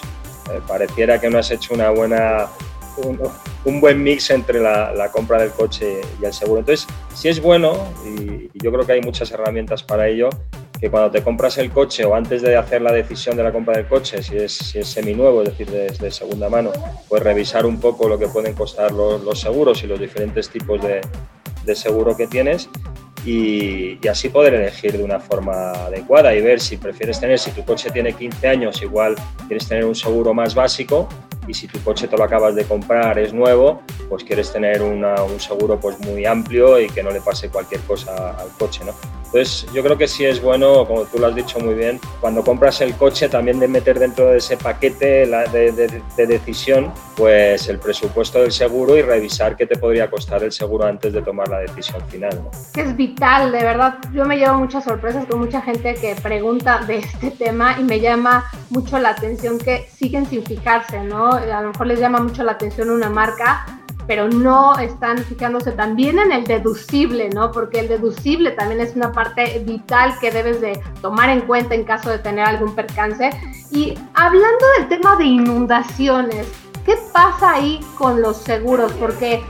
eh, 0.53 0.61
pareciera 0.69 1.21
que 1.21 1.29
no 1.31 1.39
has 1.39 1.51
hecho 1.51 1.75
una 1.75 1.91
buena 1.91 2.47
un, 3.65 3.81
buen 3.81 4.03
mix 4.03 4.31
entre 4.31 4.61
la, 4.61 5.11
compra 5.13 5.41
del 5.41 5.51
coche 5.51 6.01
y 6.21 6.25
el 6.25 6.33
seguro. 6.33 6.61
Entonces, 6.61 6.87
si 7.15 7.29
es 7.29 7.41
bueno, 7.41 7.77
y, 8.05 8.51
y, 8.53 8.63
yo 8.63 8.73
creo 8.73 8.87
que 8.87 8.93
hay 8.93 9.01
muchas 9.01 9.31
herramientas 9.31 9.83
para 9.83 10.09
ello, 10.09 10.31
que 10.81 10.91
cuando 10.91 11.11
te 11.11 11.23
compras 11.23 11.57
el 11.59 11.71
coche 11.71 12.05
o 12.05 12.15
antes 12.15 12.43
de 12.43 12.57
hacer 12.57 12.83
la 12.83 12.93
decisión 12.93 13.37
de 13.37 13.43
la 13.43 13.53
compra 13.53 13.77
del 13.77 13.87
coche, 13.87 14.23
si 14.23 14.37
es, 14.37 14.53
si 14.53 14.79
es 14.79 14.89
seminuevo, 14.89 15.43
es 15.43 15.51
decir, 15.51 15.71
de, 15.71 16.11
segunda 16.11 16.49
mano, 16.49 16.73
pues 17.09 17.23
revisar 17.23 17.65
un 17.65 17.81
poco 17.81 18.09
lo 18.09 18.19
que 18.19 18.27
pueden 18.27 18.55
costar 18.55 18.93
los, 18.93 19.41
seguros 19.41 19.83
y 19.83 19.87
los 19.87 19.99
diferentes 19.99 20.51
tipos 20.51 20.81
de, 20.83 21.01
seguro 21.75 22.15
que 22.15 22.27
tienes 22.27 22.69
y, 23.25 23.99
así 24.07 24.29
poder 24.29 24.53
elegir 24.53 24.93
de 24.93 25.03
una 25.03 25.19
forma 25.19 25.71
adecuada 25.71 26.35
y 26.35 26.43
ver 26.43 26.61
si 26.61 26.77
prefieres 26.77 27.19
tener, 27.19 27.39
si 27.39 27.51
tu 27.53 27.65
coche 27.65 27.91
tiene 27.91 28.13
15 28.13 28.47
años, 28.47 28.83
igual 28.83 29.15
quieres 29.49 29.67
tener 29.67 29.87
un 29.87 29.95
seguro 29.95 30.35
más 30.35 30.55
básico 30.55 31.09
y 31.47 31.55
si 31.55 31.67
tu 31.67 31.81
coche 31.83 32.09
te 32.09 32.17
lo 32.17 32.25
acabas 32.25 32.55
de 32.55 32.65
comprar, 32.65 33.19
es 33.19 33.33
nuevo, 33.33 33.83
pues 34.09 34.25
quieres 34.25 34.53
tener 34.53 34.83
un 34.83 35.05
seguro 35.39 35.79
pues 35.79 35.99
muy 36.01 36.25
amplio 36.27 36.81
y 36.81 36.89
que 36.89 37.03
no 37.03 37.11
le 37.11 37.21
pase 37.21 37.49
cualquier 37.49 37.81
cosa 37.83 38.31
al 38.39 38.49
coche, 38.59 38.85
¿no? 38.85 39.24
Entonces 39.35 39.67
yo 39.73 39.83
creo 39.83 39.99
que 39.99 40.07
sí 40.07 40.25
es 40.25 40.41
bueno, 40.41 40.87
como 40.87 41.03
tú 41.07 41.19
lo 41.19 41.27
has 41.27 41.35
dicho 41.35 41.59
muy 41.59 41.75
bien, 41.75 41.99
cuando 42.21 42.45
compras 42.45 42.81
el 42.81 42.95
coche 42.95 43.29
también 43.29 43.59
de 43.59 43.67
meter 43.67 43.99
dentro 43.99 44.27
de 44.27 44.37
ese 44.39 44.57
paquete 44.57 45.27
de, 45.27 46.03
decisión 46.17 46.93
pues 47.17 47.69
el 47.69 47.81
presupuesto 47.81 48.41
del 48.43 48.53
seguro 48.53 48.97
y 48.97 49.03
revisar 49.03 49.57
qué 49.57 49.67
te 49.67 49.77
podría 49.77 50.09
costar 50.09 50.45
el 50.45 50.53
seguro 50.53 50.87
antes 50.87 51.13
de 51.13 51.21
tomar 51.21 51.49
la 51.49 51.59
decisión 51.59 52.01
final. 52.09 52.43
Es 52.77 52.97
vital, 52.97 53.51
de 53.51 53.59
verdad. 53.59 53.99
Yo 54.13 54.25
me 54.25 54.37
llevo 54.37 54.55
muchas 54.55 54.85
sorpresas 54.85 55.27
con 55.27 55.41
mucha 55.41 55.61
gente 55.63 55.95
que 55.95 56.15
pregunta 56.15 56.85
de 56.87 56.99
este 56.99 57.33
tema 57.33 57.77
y 57.81 57.83
me 57.83 57.99
llama 57.99 58.45
mucho 58.71 59.01
la 59.01 59.09
atención 59.09 59.59
que 59.59 59.89
siguen 59.93 60.27
sin 60.27 60.45
fijarse, 60.45 61.01
¿no? 61.01 61.33
A 61.33 61.61
lo 61.61 61.73
mejor 61.73 61.89
les 61.89 61.99
llama 61.99 62.21
mucho 62.21 62.45
la 62.45 62.53
atención 62.53 62.89
una 62.89 63.11
marca 63.11 63.84
pero 64.07 64.29
no 64.29 64.79
están 64.79 65.19
fijándose 65.19 65.73
también 65.73 66.19
en 66.19 66.33
el 66.33 66.45
deducible, 66.45 67.31
¿no? 67.31 67.51
Porque 67.53 67.81
el 67.81 67.89
deducible 67.89 68.51
también 68.53 68.81
es 68.81 68.95
una 68.95 69.13
parte 69.13 69.61
vital 69.61 70.19
que 70.21 70.31
debes 70.31 70.61
de 70.61 70.81
tomar 71.01 71.31
en 71.31 71.43
cuenta 71.43 71.75
en 71.75 71.85
caso 71.85 72.11
de 72.11 72.19
tener 72.19 72.45
algún 72.45 72.75
percance. 72.75 73.31
Y 73.71 73.95
hablando 74.15 74.67
del 74.79 74.89
tema 74.89 75.17
de 75.17 75.25
inundaciones, 75.25 76.47
¿qué 76.85 76.97
pasa 77.13 77.55
ahí 77.55 77.81
con 77.97 78.21
los 78.21 78.37
seguros? 78.39 78.93
Porque 78.95 79.43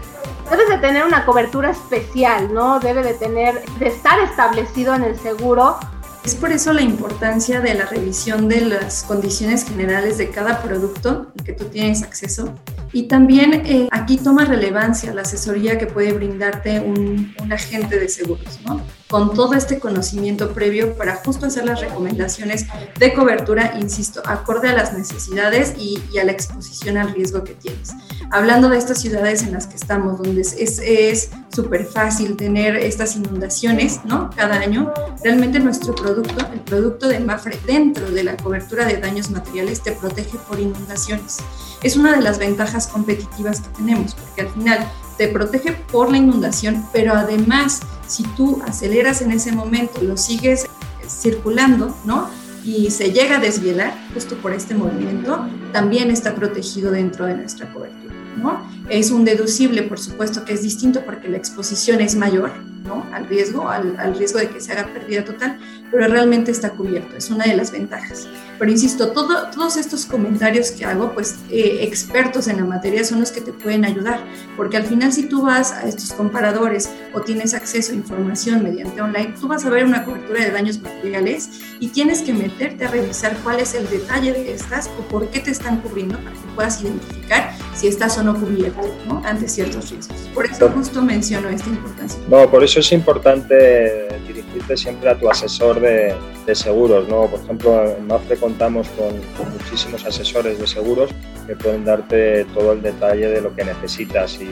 debes 0.50 0.68
de 0.68 0.78
tener 0.78 1.04
una 1.04 1.24
cobertura 1.24 1.70
especial, 1.70 2.52
¿no? 2.52 2.80
Debe 2.80 3.02
de 3.02 3.14
tener, 3.14 3.64
de 3.78 3.86
estar 3.88 4.18
establecido 4.20 4.94
en 4.94 5.04
el 5.04 5.18
seguro 5.18 5.78
es 6.24 6.34
por 6.34 6.52
eso 6.52 6.72
la 6.72 6.80
importancia 6.80 7.60
de 7.60 7.74
la 7.74 7.84
revisión 7.84 8.48
de 8.48 8.62
las 8.62 9.04
condiciones 9.04 9.64
generales 9.64 10.16
de 10.16 10.30
cada 10.30 10.62
producto 10.62 11.32
que 11.44 11.52
tú 11.52 11.66
tienes 11.66 12.02
acceso. 12.02 12.54
Y 12.94 13.08
también 13.08 13.52
eh, 13.66 13.88
aquí 13.92 14.16
toma 14.16 14.46
relevancia 14.46 15.12
la 15.12 15.22
asesoría 15.22 15.76
que 15.76 15.86
puede 15.86 16.12
brindarte 16.12 16.80
un 16.80 17.34
agente 17.50 17.98
de 17.98 18.08
seguros, 18.08 18.60
¿no? 18.64 18.80
con 19.14 19.32
todo 19.32 19.54
este 19.54 19.78
conocimiento 19.78 20.52
previo 20.52 20.96
para 20.96 21.14
justo 21.14 21.46
hacer 21.46 21.64
las 21.66 21.80
recomendaciones 21.80 22.66
de 22.98 23.14
cobertura, 23.14 23.74
insisto, 23.78 24.20
acorde 24.24 24.70
a 24.70 24.72
las 24.72 24.92
necesidades 24.92 25.74
y, 25.78 26.02
a 26.18 26.24
la 26.24 26.32
exposición 26.32 26.96
al 26.96 27.14
riesgo 27.14 27.44
que 27.44 27.54
tienes. 27.54 27.92
Hablando 28.34 28.68
de 28.68 28.78
estas 28.78 29.00
ciudades 29.00 29.44
en 29.44 29.52
las 29.52 29.68
que 29.68 29.76
estamos, 29.76 30.20
donde 30.20 30.40
es 30.40 31.30
súper 31.54 31.86
fácil 31.86 32.34
tener 32.34 32.74
estas 32.74 33.14
inundaciones, 33.14 34.00
¿no? 34.04 34.28
Cada 34.34 34.56
año, 34.56 34.92
realmente 35.22 35.60
nuestro 35.60 35.94
producto, 35.94 36.44
el 36.52 36.58
producto 36.58 37.06
de 37.06 37.20
Mafre, 37.20 37.56
dentro 37.64 38.10
de 38.10 38.24
la 38.24 38.36
cobertura 38.36 38.86
de 38.86 38.96
daños 38.96 39.30
materiales, 39.30 39.82
te 39.82 39.92
protege 39.92 40.36
por 40.48 40.58
inundaciones. 40.58 41.36
Es 41.84 41.94
una 41.94 42.16
de 42.16 42.22
las 42.22 42.40
ventajas 42.40 42.88
competitivas 42.88 43.60
que 43.60 43.68
tenemos, 43.76 44.16
porque 44.16 44.40
al 44.40 44.48
final 44.48 44.80
te 45.16 45.28
protege 45.28 45.70
por 45.92 46.10
la 46.10 46.16
inundación, 46.16 46.84
pero 46.92 47.14
además, 47.14 47.82
si 48.08 48.24
tú 48.36 48.60
aceleras 48.66 49.22
en 49.22 49.30
ese 49.30 49.52
momento, 49.52 50.02
lo 50.02 50.16
sigues 50.16 50.66
circulando, 51.08 51.96
¿no? 52.04 52.28
Y 52.64 52.90
se 52.90 53.12
llega 53.12 53.36
a 53.36 53.40
desvielar 53.40 53.94
justo 54.12 54.34
por 54.38 54.52
este 54.52 54.74
movimiento, 54.74 55.46
también 55.72 56.10
está 56.10 56.34
protegido 56.34 56.90
dentro 56.90 57.26
de 57.26 57.34
nuestra 57.34 57.72
cobertura, 57.72 58.03
¿no? 58.36 58.66
Es 58.88 59.10
un 59.10 59.24
deducible, 59.24 59.82
por 59.82 59.98
supuesto, 59.98 60.44
que 60.44 60.52
es 60.54 60.62
distinto 60.62 61.04
porque 61.04 61.28
la 61.28 61.36
exposición 61.36 62.00
es 62.00 62.16
mayor, 62.16 62.52
¿no? 62.84 63.06
Al 63.12 63.26
riesgo, 63.26 63.68
al, 63.68 63.98
al 63.98 64.16
riesgo 64.16 64.38
de 64.38 64.48
que 64.48 64.60
se 64.60 64.72
haga 64.72 64.92
pérdida 64.92 65.24
total, 65.24 65.58
pero 65.90 66.08
realmente 66.08 66.50
está 66.50 66.70
cubierto, 66.70 67.16
es 67.16 67.30
una 67.30 67.44
de 67.44 67.56
las 67.56 67.70
ventajas. 67.70 68.28
Pero 68.58 68.70
insisto, 68.70 69.12
todo, 69.12 69.50
todos 69.50 69.76
estos 69.76 70.06
comentarios 70.06 70.70
que 70.70 70.84
hago, 70.84 71.12
pues 71.12 71.36
eh, 71.50 71.78
expertos 71.82 72.46
en 72.48 72.58
la 72.58 72.64
materia 72.64 73.04
son 73.04 73.20
los 73.20 73.32
que 73.32 73.40
te 73.40 73.52
pueden 73.52 73.84
ayudar, 73.84 74.20
porque 74.56 74.76
al 74.76 74.84
final 74.84 75.12
si 75.12 75.24
tú 75.24 75.42
vas 75.42 75.72
a 75.72 75.82
estos 75.82 76.12
comparadores 76.12 76.90
o 77.12 77.20
tienes 77.20 77.54
acceso 77.54 77.92
a 77.92 77.94
información 77.94 78.62
mediante 78.62 79.00
online, 79.00 79.34
tú 79.40 79.48
vas 79.48 79.64
a 79.64 79.70
ver 79.70 79.84
una 79.84 80.04
cobertura 80.04 80.44
de 80.44 80.50
daños 80.50 80.80
materiales 80.80 81.48
y 81.80 81.88
tienes 81.88 82.22
que 82.22 82.32
meterte 82.32 82.84
a 82.84 82.88
revisar 82.88 83.36
cuál 83.42 83.60
es 83.60 83.74
el 83.74 83.88
detalle 83.88 84.32
de 84.32 84.52
estas 84.52 84.88
o 84.98 85.02
por 85.08 85.28
qué 85.30 85.40
te 85.40 85.50
están 85.50 85.80
cubriendo 85.80 86.18
para 86.18 86.32
que 86.32 86.54
puedas 86.54 86.82
identificar 86.82 87.54
si 87.74 87.88
estás 87.88 88.16
o 88.18 88.22
no 88.22 88.38
cubierto 88.38 88.80
¿no? 89.06 89.22
ante 89.24 89.48
ciertos 89.48 89.90
riesgos. 89.90 90.16
Por 90.34 90.46
eso 90.46 90.68
justo 90.70 91.02
menciono 91.02 91.48
esta 91.48 91.68
importancia. 91.68 92.20
No, 92.28 92.50
por 92.50 92.62
eso 92.64 92.80
es 92.80 92.92
importante 92.92 94.08
dirigirte 94.26 94.76
siempre 94.76 95.10
a 95.10 95.18
tu 95.18 95.28
asesor 95.28 95.80
de, 95.80 96.14
de 96.46 96.54
seguros. 96.54 97.08
¿no? 97.08 97.26
Por 97.26 97.40
ejemplo, 97.40 97.84
en 97.84 98.06
Mafre 98.06 98.36
contamos 98.36 98.88
con, 98.90 99.14
muchísimos 99.52 100.04
asesores 100.04 100.58
de 100.58 100.66
seguros 100.66 101.10
que 101.46 101.56
pueden 101.56 101.84
darte 101.84 102.44
todo 102.54 102.72
el 102.72 102.82
detalle 102.82 103.28
de 103.28 103.40
lo 103.40 103.54
que 103.54 103.64
necesitas 103.64 104.40
y 104.40 104.50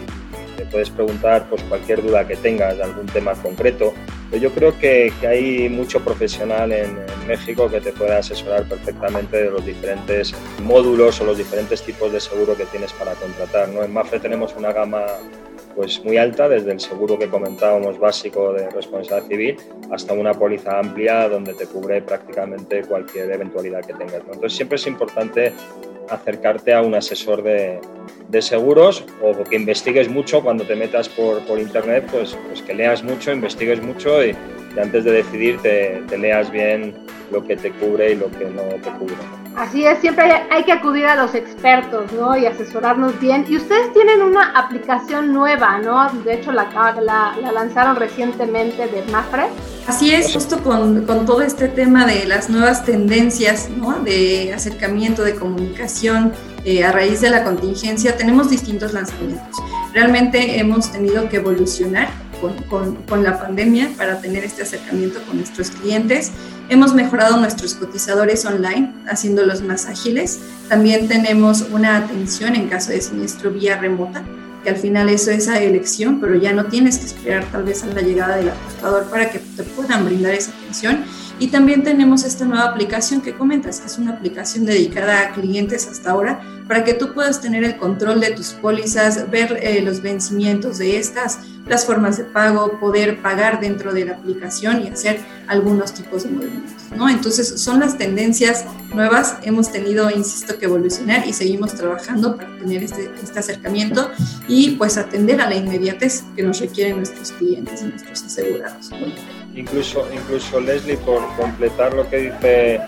te 0.56 0.66
puedes 0.66 0.90
preguntar 0.90 1.46
pues, 1.48 1.62
cualquier 1.64 2.02
duda 2.02 2.26
que 2.26 2.36
tengas 2.36 2.76
de 2.76 2.84
algún 2.84 3.06
tema 3.06 3.32
concreto. 3.34 3.92
Pero 4.30 4.42
yo 4.42 4.50
creo 4.52 4.78
que, 4.78 5.12
hay 5.26 5.68
mucho 5.68 6.00
profesional 6.00 6.72
en, 6.72 6.90
en, 6.90 7.26
México 7.26 7.70
que 7.70 7.80
te 7.80 7.92
puede 7.92 8.14
asesorar 8.14 8.64
perfectamente 8.64 9.36
de 9.36 9.50
los 9.50 9.64
diferentes 9.64 10.34
módulos 10.62 11.20
o 11.20 11.24
los 11.24 11.38
diferentes 11.38 11.82
tipos 11.82 12.12
de 12.12 12.20
seguro 12.20 12.56
que 12.56 12.64
tienes 12.66 12.92
para 12.94 13.12
contratar. 13.14 13.68
¿no? 13.68 13.82
En 13.82 13.92
Mafre 13.92 14.18
tenemos 14.18 14.54
una 14.56 14.72
gama 14.72 15.06
pues 15.74 16.04
muy 16.04 16.16
alta, 16.16 16.48
desde 16.48 16.72
el 16.72 16.80
seguro 16.80 17.18
que 17.18 17.28
comentábamos 17.28 17.98
básico 17.98 18.52
de 18.52 18.68
responsabilidad 18.70 19.28
civil 19.28 19.56
hasta 19.90 20.12
una 20.12 20.34
póliza 20.34 20.78
amplia 20.78 21.28
donde 21.28 21.54
te 21.54 21.66
cubre 21.66 22.02
prácticamente 22.02 22.82
cualquier 22.82 23.30
eventualidad 23.30 23.84
que 23.84 23.94
tengas. 23.94 24.20
Entonces 24.20 24.54
siempre 24.54 24.76
es 24.76 24.86
importante 24.86 25.52
acercarte 26.08 26.74
a 26.74 26.82
un 26.82 26.94
asesor 26.94 27.42
de, 27.42 27.80
de, 28.28 28.42
seguros 28.42 29.04
o 29.22 29.44
que 29.44 29.56
investigues 29.56 30.08
mucho 30.08 30.42
cuando 30.42 30.64
te 30.64 30.74
metas 30.74 31.08
por, 31.08 31.40
por 31.46 31.58
internet, 31.58 32.06
pues, 32.10 32.36
pues, 32.48 32.60
que 32.62 32.74
leas 32.74 33.02
mucho, 33.02 33.32
investigues 33.32 33.82
mucho 33.82 34.24
y, 34.24 34.36
antes 34.80 35.04
de 35.04 35.12
decidir 35.12 35.60
te 35.60 36.18
leas 36.18 36.50
bien 36.50 36.94
lo 37.30 37.44
que 37.44 37.56
te 37.56 37.70
cubre 37.72 38.12
y 38.12 38.14
lo 38.14 38.30
que 38.30 38.44
no 38.46 38.62
te 38.62 38.90
cubre. 38.98 39.41
Así 39.56 39.84
es, 39.84 39.98
siempre 39.98 40.24
hay 40.50 40.64
que 40.64 40.72
acudir 40.72 41.04
a 41.04 41.14
los 41.14 41.34
expertos, 41.34 42.10
¿no? 42.12 42.36
Y 42.36 42.46
asesorarnos 42.46 43.18
bien. 43.20 43.44
Y 43.48 43.56
ustedes 43.56 43.92
tienen 43.92 44.22
una 44.22 44.52
aplicación 44.58 45.32
nueva, 45.32 45.78
¿no? 45.78 46.10
De 46.24 46.34
hecho, 46.34 46.52
la, 46.52 46.70
la, 47.02 47.36
la 47.40 47.52
lanzaron 47.52 47.96
recientemente 47.96 48.86
de 48.86 49.02
Mafre. 49.12 49.48
Así 49.86 50.14
es, 50.14 50.32
justo 50.32 50.62
con, 50.62 51.04
todo 51.04 51.42
este 51.42 51.68
tema 51.68 52.06
de 52.06 52.24
las 52.24 52.48
nuevas 52.48 52.84
tendencias, 52.84 53.68
¿no? 53.68 53.98
De 54.00 54.54
acercamiento, 54.54 55.22
de 55.22 55.34
comunicación 55.34 56.32
eh, 56.64 56.84
a 56.84 56.92
raíz 56.92 57.20
de 57.20 57.30
la 57.30 57.44
contingencia, 57.44 58.16
tenemos 58.16 58.48
distintos 58.48 58.92
lanzamientos. 58.92 59.56
Realmente 59.92 60.60
hemos 60.60 60.90
tenido 60.90 61.28
que 61.28 61.36
evolucionar 61.36 62.08
con, 62.42 63.22
la 63.22 63.38
pandemia 63.38 63.90
para 63.96 64.20
tener 64.20 64.44
este 64.44 64.62
acercamiento 64.62 65.22
con 65.26 65.36
nuestros 65.36 65.70
clientes. 65.70 66.32
Hemos 66.68 66.94
mejorado 66.94 67.36
nuestros 67.36 67.74
cotizadores 67.74 68.44
online, 68.44 68.92
haciéndolos 69.08 69.62
más 69.62 69.86
ágiles. 69.86 70.40
También 70.68 71.08
tenemos 71.08 71.62
una 71.72 71.96
atención 71.96 72.56
en 72.56 72.68
caso 72.68 72.90
de 72.90 73.00
siniestro 73.00 73.50
vía 73.50 73.78
remota, 73.78 74.24
que 74.64 74.70
al 74.70 74.76
final 74.76 75.08
eso 75.08 75.30
es 75.30 75.44
esa 75.44 75.60
elección, 75.60 76.20
pero 76.20 76.34
ya 76.36 76.52
no 76.52 76.66
tienes 76.66 76.98
que 76.98 77.06
esperar 77.06 77.44
tal 77.50 77.64
vez 77.64 77.82
a 77.82 77.86
la 77.86 78.00
llegada 78.00 78.36
del 78.36 78.50
apostador 78.50 79.04
para 79.04 79.30
que 79.30 79.38
te 79.38 79.62
puedan 79.62 80.04
brindar 80.04 80.34
esa 80.34 80.52
atención. 80.52 81.04
Y 81.38 81.48
también 81.48 81.82
tenemos 81.82 82.22
esta 82.24 82.44
nueva 82.44 82.64
aplicación 82.64 83.20
que 83.20 83.34
comentas, 83.34 83.80
que 83.80 83.86
es 83.86 83.98
una 83.98 84.12
aplicación 84.12 84.64
dedicada 84.64 85.20
a 85.20 85.32
clientes 85.32 85.88
hasta 85.88 86.12
ahora, 86.12 86.40
para 86.68 86.84
que 86.84 86.94
tú 86.94 87.12
puedas 87.12 87.40
tener 87.40 87.64
el 87.64 87.76
control 87.76 88.20
de 88.20 88.30
tus 88.30 88.50
pólizas, 88.52 89.28
ver 89.30 89.58
eh, 89.60 89.82
los 89.82 90.02
vencimientos 90.02 90.78
de 90.78 90.98
estas, 90.98 91.40
las 91.66 91.86
formas 91.86 92.18
de 92.18 92.24
pago, 92.24 92.78
poder 92.80 93.22
pagar 93.22 93.60
dentro 93.60 93.92
de 93.92 94.04
la 94.04 94.12
aplicación 94.14 94.82
y 94.84 94.88
hacer 94.88 95.20
algunos 95.46 95.94
tipos 95.94 96.24
de 96.24 96.30
movimientos, 96.30 96.72
¿no? 96.96 97.08
Entonces 97.08 97.60
son 97.60 97.80
las 97.80 97.96
tendencias 97.98 98.64
nuevas, 98.94 99.36
hemos 99.42 99.70
tenido, 99.70 100.10
insisto, 100.10 100.58
que 100.58 100.66
evolucionar 100.66 101.26
y 101.26 101.32
seguimos 101.32 101.74
trabajando 101.74 102.36
para 102.36 102.56
tener 102.58 102.82
este, 102.82 103.10
este 103.22 103.38
acercamiento 103.38 104.10
y 104.48 104.70
pues 104.72 104.98
atender 104.98 105.40
a 105.40 105.48
la 105.48 105.54
inmediatez 105.54 106.24
que 106.36 106.42
nos 106.42 106.60
requieren 106.60 106.96
nuestros 106.96 107.32
clientes 107.32 107.82
y 107.82 107.86
nuestros 107.86 108.22
asegurados. 108.24 108.90
Incluso, 109.54 110.06
incluso 110.12 110.60
Leslie, 110.60 110.96
por 110.96 111.22
completar 111.36 111.94
lo 111.94 112.08
que 112.08 112.32
dice 112.32 112.80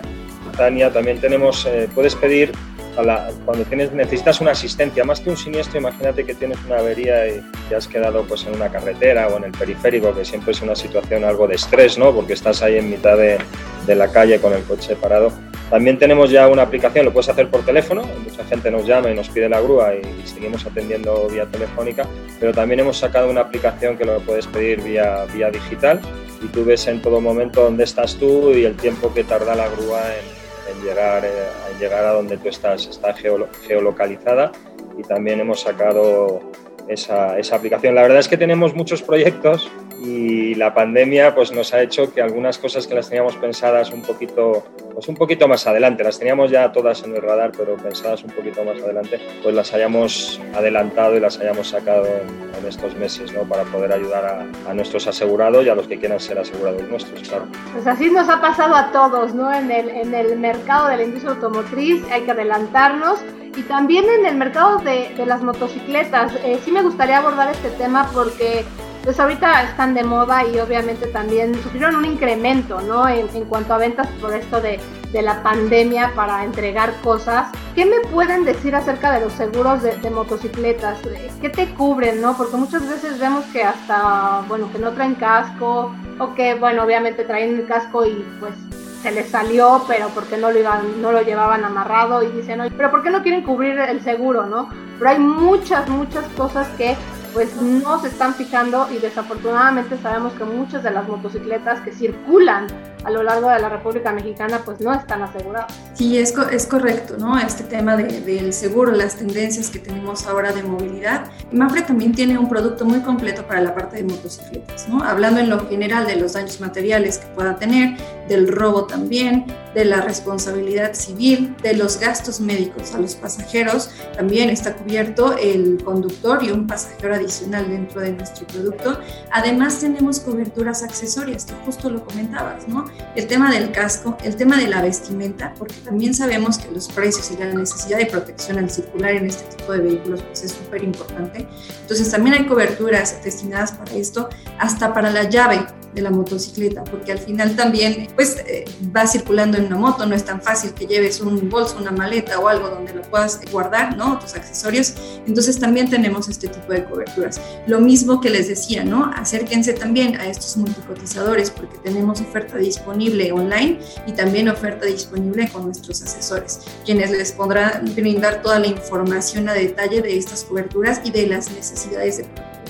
Tania, 0.57 0.93
también 0.93 1.21
tenemos, 1.21 1.67
eh, 1.67 1.89
puedes 1.95 2.15
pedir 2.15 2.53
cuando 2.95 3.65
tienes, 3.65 3.93
necesitas 3.93 4.41
una 4.41 4.53
asistencia, 4.53 5.05
más 5.05 5.21
que 5.21 5.31
un 5.31 5.37
siniestro, 5.37 5.79
imagínate 5.79 6.25
que 6.25 6.35
tienes 6.35 6.59
una 6.67 6.79
avería 6.79 7.27
y 7.29 7.43
te 7.69 7.75
has 7.75 7.89
quedado 7.89 8.25
pues, 8.25 8.45
en 8.47 8.55
una 8.55 8.69
carretera 8.71 9.29
o 9.29 9.37
en 9.37 9.45
el 9.45 9.53
periférico, 9.53 10.15
que 10.15 10.25
siempre 10.25 10.53
es 10.53 10.63
una 10.63 10.75
situación 10.75 11.25
algo 11.25 11.49
de 11.49 11.57
estrés, 11.57 11.99
¿no? 11.99 12.15
porque 12.15 12.35
estás 12.35 12.63
ahí 12.63 12.79
en 12.79 12.91
mitad 12.91 13.17
de, 13.17 13.39
de 13.87 13.95
la 13.95 14.09
calle 14.09 14.41
con 14.41 14.53
el 14.53 14.63
coche 14.63 14.97
parado. 14.97 15.33
También 15.71 15.99
tenemos 15.99 16.31
ya 16.31 16.47
una 16.47 16.63
aplicación, 16.63 17.07
lo 17.07 17.13
puedes 17.13 17.29
hacer 17.29 17.51
por 17.51 17.65
teléfono, 17.65 18.03
mucha 18.03 18.45
gente 18.45 18.71
nos 18.71 18.87
llama 18.87 19.11
y 19.11 19.15
nos 19.15 19.29
pide 19.29 19.49
la 19.49 19.61
grúa 19.61 19.95
y 19.95 20.27
seguimos 20.27 20.65
atendiendo 20.67 21.27
vía 21.29 21.47
telefónica, 21.47 22.07
pero 22.39 22.53
también 22.53 22.81
hemos 22.81 22.99
sacado 22.99 23.31
una 23.31 23.41
aplicación 23.41 23.97
que 23.97 24.05
lo 24.05 24.21
puedes 24.21 24.47
pedir 24.47 24.83
vía, 24.83 25.25
vía 25.35 25.51
digital 25.51 26.01
y 26.43 26.47
tú 26.49 26.65
ves 26.65 26.87
en 26.87 27.01
todo 27.01 27.21
momento 27.21 27.63
dónde 27.63 27.85
estás 27.85 28.17
tú 28.17 28.53
y 28.53 28.65
el 28.65 28.77
tiempo 28.77 29.13
que 29.13 29.25
tarda 29.25 29.55
la 29.55 29.69
grúa 29.69 30.01
en, 30.15 30.44
llegar, 30.83 31.25
eh, 31.25 31.31
en 31.73 31.79
llegar 31.79 32.05
a 32.05 32.13
donde 32.13 32.37
tú 32.37 32.49
estás. 32.49 32.87
Está 32.87 33.15
geolocalizada 33.15 34.53
y 34.99 35.03
también 35.03 35.41
hemos 35.41 35.61
sacado 35.61 36.41
esa, 36.89 37.39
esa, 37.39 37.57
aplicación. 37.57 37.95
La 37.95 38.03
verdad 38.03 38.19
es 38.19 38.29
que 38.29 38.37
tenemos 38.37 38.75
muchos 38.75 39.03
proyectos 39.03 39.71
y 40.03 40.55
la 40.55 40.75
pandemia 40.75 41.35
pues, 41.35 41.53
nos 41.53 41.73
ha 41.75 41.83
hecho 41.83 42.13
que 42.13 42.21
algunas 42.21 42.59
cosas 42.59 42.87
que 42.87 42.95
las 42.95 43.09
teníamos 43.09 43.37
pensadas 43.37 43.91
un 43.91 44.03
poquito, 44.03 44.65
pues, 44.93 45.09
un 45.09 45.15
poquito 45.15 45.49
más 45.49 45.67
adelante, 45.67 46.05
las 46.05 46.19
teníamos 46.19 46.51
ya 46.51 46.73
todas 46.73 47.03
en 47.05 47.15
el 47.15 47.23
radar, 47.23 47.53
pero 47.57 47.77
pensadas 47.77 48.23
un 48.25 48.31
poquito 48.31 48.65
más 48.65 48.81
adelante, 48.83 49.21
pues 49.43 49.55
las 49.55 49.73
hayamos 49.73 50.41
adelantado 50.55 51.17
y 51.17 51.21
las 51.21 51.39
hayamos 51.39 51.69
sacado 51.69 52.07
en, 52.07 52.45
estos 52.65 52.95
meses 52.97 53.31
¿no? 53.35 53.43
para 53.43 53.65
poder 53.65 53.93
ayudar 53.93 54.25
a, 54.25 54.71
a, 54.71 54.73
nuestros 54.73 55.07
asegurados 55.07 55.67
y 55.67 55.69
a 55.69 55.75
los 55.75 55.87
que 55.87 55.99
quieran 55.99 56.19
ser 56.19 56.39
asegurados 56.39 56.83
nuestros, 56.89 57.29
claro. 57.29 57.45
Pues 57.75 57.87
así 57.87 58.11
nos 58.11 58.27
ha 58.31 58.41
pasado 58.41 58.75
a 58.75 58.91
todos, 58.91 59.35
¿no? 59.35 59.53
En 59.53 59.71
el, 59.71 59.91
en 59.91 60.15
el 60.15 60.39
mercado 60.39 60.89
de 60.89 60.97
la 60.97 61.03
industria 61.03 61.35
automotriz 61.35 62.03
hay 62.11 62.23
que 62.23 62.31
adelantarnos 62.31 63.21
y 63.57 63.63
también 63.63 64.07
en 64.19 64.27
el 64.27 64.37
mercado 64.37 64.79
de, 64.79 65.11
de 65.15 65.27
las 65.27 65.43
motocicletas. 65.43 66.33
Eh, 66.43 66.59
sí 66.65 66.73
me 66.73 66.83
gustaría 66.83 67.19
abordar 67.19 67.51
este 67.51 67.71
tema 67.71 68.11
porque 68.13 68.65
pues 69.05 69.21
ahorita 69.21 69.65
están 69.65 69.93
de 69.93 70.03
moda 70.03 70.47
y 70.47 70.59
obviamente 70.59 71.07
también 71.09 71.55
sufrieron 71.63 71.95
un 71.97 72.07
incremento, 72.07 72.81
¿no? 72.81 73.07
En, 73.07 73.29
en 73.35 73.45
cuanto 73.45 73.75
a 73.75 73.79
ventas 73.79 74.09
por 74.21 74.35
esto 74.35 74.63
de, 74.63 74.81
de, 75.13 75.23
la 75.23 75.43
pandemia 75.43 76.13
para 76.15 76.43
entregar 76.43 76.95
cosas. 77.03 77.49
¿Qué 77.75 77.85
me 77.85 78.01
pueden 78.11 78.47
decir 78.47 78.75
acerca 78.75 79.13
de 79.13 79.21
los 79.21 79.35
seguros 79.35 79.83
de, 79.83 79.97
de, 79.99 80.11
motocicletas? 80.11 81.01
¿Qué 81.41 81.51
te 81.51 81.69
cubren, 81.75 82.23
no? 82.23 82.35
Porque 82.35 82.57
muchas 82.57 82.89
veces 82.89 83.19
vemos 83.19 83.45
que 83.53 83.63
hasta, 83.63 84.43
bueno, 84.49 84.73
que 84.73 84.79
no 84.79 84.93
traen 84.93 85.17
casco 85.17 85.95
o 86.19 86.35
que, 86.35 86.55
bueno, 86.55 86.83
obviamente 86.83 87.25
traen 87.25 87.57
el 87.59 87.67
casco 87.67 88.07
y 88.07 88.25
pues 88.41 88.55
se 89.03 89.11
les 89.11 89.29
salió, 89.29 89.85
pero 89.87 90.09
porque 90.15 90.39
no 90.39 90.51
lo 90.51 90.59
iban, 90.59 91.03
no 91.03 91.13
lo 91.13 91.21
llevaban 91.21 91.63
amarrado 91.63 92.23
y 92.23 92.29
dicen, 92.29 92.63
oye, 92.63 92.73
pero 92.75 92.91
¿por 92.91 93.03
qué 93.03 93.11
no 93.11 93.23
quieren 93.23 93.43
cubrir 93.43 93.79
el 93.79 94.03
seguro, 94.03 94.47
no? 94.47 94.71
Pero 94.99 95.11
hay 95.11 95.19
muchas, 95.19 95.87
muchas 95.91 96.25
cosas 96.37 96.69
que 96.79 96.97
pues 97.35 97.55
no 97.61 98.01
se 98.01 98.09
están 98.09 98.33
fijando 98.35 98.89
y 98.91 98.99
desafortunadamente 98.99 99.99
sabemos 99.99 100.33
que 100.35 100.45
muchas 100.45 100.85
de 100.85 100.93
las 100.93 101.07
motocicletas 101.09 101.81
que 101.81 101.93
circulan 101.93 102.69
a 103.05 103.11
lo 103.11 103.23
largo 103.23 103.51
de 103.51 103.59
la 103.61 103.69
República 103.69 104.13
Mexicana 104.13 104.63
pues 104.65 104.81
no 104.81 104.93
están 104.93 105.23
aseguradas. 105.23 105.73
Sí, 105.95 106.19
es, 106.19 106.35
es 106.51 106.67
correcto, 106.67 107.17
¿no? 107.19 107.39
Este 107.39 107.65
tema 107.65 107.97
de, 107.97 108.21
del 108.21 108.53
seguro, 108.53 108.93
las 108.93 109.17
tendencias 109.17 109.71
que 109.71 109.79
tenemos 109.79 110.27
ahora 110.27 110.53
de 110.53 110.63
movilidad. 110.63 111.27
Mafre 111.53 111.83
también 111.83 112.13
tiene 112.13 112.39
un 112.39 112.49
producto 112.49 112.85
muy 112.85 113.01
completo 113.01 113.47
para 113.47 113.61
la 113.61 113.75
parte 113.75 113.97
de 113.97 114.05
motocicletas, 114.05 114.89
¿no? 114.89 115.03
Hablando 115.05 115.41
en 115.41 115.51
lo 115.51 115.69
general 115.69 116.07
de 116.07 116.17
los 116.17 116.33
daños 116.33 116.61
materiales 116.61 117.19
que 117.19 117.27
pueda 117.29 117.57
tener, 117.57 117.97
del 118.29 118.49
robo 118.49 118.85
también, 118.85 119.47
de 119.75 119.85
la 119.85 120.01
responsabilidad 120.01 120.95
civil, 120.95 121.55
de 121.63 121.75
los 121.75 121.99
gastos 121.99 122.41
médicos 122.41 122.95
a 122.95 123.01
los 123.01 123.17
pasajeros, 123.17 123.91
también 124.17 124.49
está 124.49 124.75
cubierto 124.75 125.37
el 125.37 125.83
conductor 125.85 126.43
y 126.43 126.51
un 126.51 126.67
pasajero 126.67 127.15
adicional 127.15 127.69
dentro 127.69 128.01
de 128.01 128.13
nuestro 128.13 128.47
producto. 128.47 128.99
Además 129.31 129.81
tenemos 129.81 130.21
coberturas 130.21 130.83
accesorias, 130.83 131.45
que 131.45 131.55
justo 131.65 131.91
lo 131.91 132.05
comentabas, 132.05 132.67
¿no? 132.69 132.85
El 133.15 133.27
tema 133.27 133.53
del 133.53 133.71
casco, 133.71 134.17
el 134.25 134.35
tema 134.37 134.57
de 134.57 134.67
la 134.67 134.83
vestimenta, 134.83 135.55
porque 135.59 135.75
también 135.85 136.15
sabemos 136.15 136.59
que 136.59 136.71
los 136.71 136.89
precios 136.89 137.31
y 137.31 137.37
la 137.37 137.47
necesidad 137.47 137.99
de 137.99 138.07
protección 138.07 138.59
al 138.59 138.71
circular 138.71 139.13
en 139.13 139.27
este 139.27 139.57
tipo 139.57 139.73
de 139.73 139.79
vehículos 139.79 140.23
pues 140.23 140.43
es 140.43 140.53
súper 140.53 140.83
importante. 140.83 141.47
Entonces 141.83 142.11
también 142.11 142.35
hay 142.35 142.47
coberturas 142.47 143.23
destinadas 143.23 143.73
para 143.73 143.93
esto, 143.93 144.29
hasta 144.59 144.93
para 144.93 145.11
la 145.11 145.25
llave 145.29 145.65
de 145.95 146.03
la 146.03 146.11
motocicleta, 146.11 146.85
porque 146.85 147.13
al 147.13 147.19
final 147.19 147.57
también 147.57 148.09
pues 148.15 148.37
eh, 148.47 148.65
va 148.95 149.07
circulando 149.07 149.59
en 149.59 149.67
una 149.67 149.77
moto, 149.77 150.07
no 150.07 150.15
es 150.15 150.25
tan 150.25 150.43
fácil 150.43 150.73
que 150.73 150.87
lleves 150.87 151.21
un 151.21 151.49
bolso, 151.49 151.79
una 151.79 151.91
maleta 151.91 152.39
o 152.39 152.49
algo 152.49 152.69
donde 152.69 152.95
lo 152.95 153.03
puedas 153.03 153.41
guardar, 153.51 153.97
¿no? 153.97 154.19
Tus 154.19 154.35
accesorios. 154.35 154.95
Entonces 155.27 155.59
también 155.59 155.89
tenemos 155.89 156.29
este 156.29 156.49
tipo 156.49 156.73
de 156.73 156.85
coberturas. 156.85 157.41
Lo 157.67 157.81
mismo 157.81 158.21
que 158.21 158.31
les 158.31 158.49
decía, 158.49 158.85
¿no? 158.85 159.11
Acérquense 159.15 159.73
también 159.73 160.17
a 160.17 160.27
estos 160.27 160.57
multicotizadores 160.57 161.51
porque 161.51 161.79
tenemos 161.79 162.21
oferta 162.21 162.59
disponible 162.59 163.33
online 163.33 163.79
y 164.07 164.13
también 164.13 164.49
oferta 164.49 164.87
disponible 164.87 165.49
con 165.51 165.67
nuestros 165.67 166.03
asesores, 166.03 166.61
quienes 166.85 167.11
les 167.11 167.33
podrán 167.33 167.95
brindar 167.95 168.43
toda 168.43 168.59
la 168.59 168.67
información 168.67 169.49
a 169.49 169.55
detalle 169.55 170.03
de 170.03 170.17
estas 170.17 170.45
coberturas 170.45 171.01
y 171.05 171.11
de 171.11 171.27
las 171.27 171.51
necesidades 171.51 172.19
de 172.19 172.25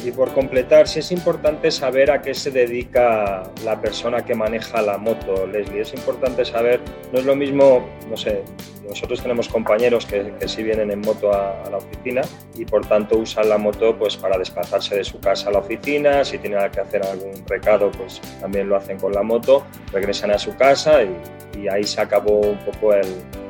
y 0.04 0.12
por 0.12 0.34
completar, 0.34 0.86
sí 0.86 0.98
es 0.98 1.10
importante 1.12 1.70
saber 1.70 2.10
a 2.10 2.20
qué 2.20 2.34
se 2.34 2.50
dedica 2.50 3.42
la 3.64 3.80
persona 3.80 4.24
que 4.24 4.34
maneja 4.34 4.82
la 4.82 4.98
moto, 4.98 5.46
Leslie. 5.46 5.80
Es 5.80 5.94
importante 5.94 6.44
saber, 6.44 6.80
no 7.10 7.20
es 7.20 7.24
lo 7.24 7.34
mismo, 7.34 7.88
no 8.10 8.16
sé, 8.16 8.42
nosotros 8.86 9.22
tenemos 9.22 9.48
compañeros 9.48 10.04
que, 10.04 10.34
que 10.38 10.46
sí 10.46 10.62
vienen 10.62 10.90
en 10.90 11.00
moto 11.00 11.32
a, 11.32 11.68
la 11.70 11.78
oficina 11.78 12.20
y 12.54 12.66
por 12.66 12.86
tanto 12.86 13.16
usan 13.16 13.48
la 13.48 13.56
moto 13.56 13.96
pues 13.98 14.16
para 14.16 14.36
desplazarse 14.36 14.96
de 14.96 15.04
su 15.04 15.18
casa 15.20 15.48
a 15.48 15.52
la 15.52 15.60
oficina, 15.60 16.22
si 16.22 16.36
tienen 16.36 16.70
que 16.70 16.80
hacer 16.80 17.02
algún 17.02 17.42
recado 17.46 17.90
pues 17.90 18.20
también 18.40 18.68
lo 18.68 18.76
hacen 18.76 18.98
con 18.98 19.12
la 19.12 19.22
moto, 19.22 19.64
regresan 19.90 20.30
a 20.32 20.38
su 20.38 20.54
casa 20.56 21.02
y, 21.02 21.16
y 21.58 21.68
ahí 21.68 21.84
se 21.84 22.02
acabó 22.02 22.40
un 22.40 22.58
poco 22.58 22.92
el, 22.92 23.06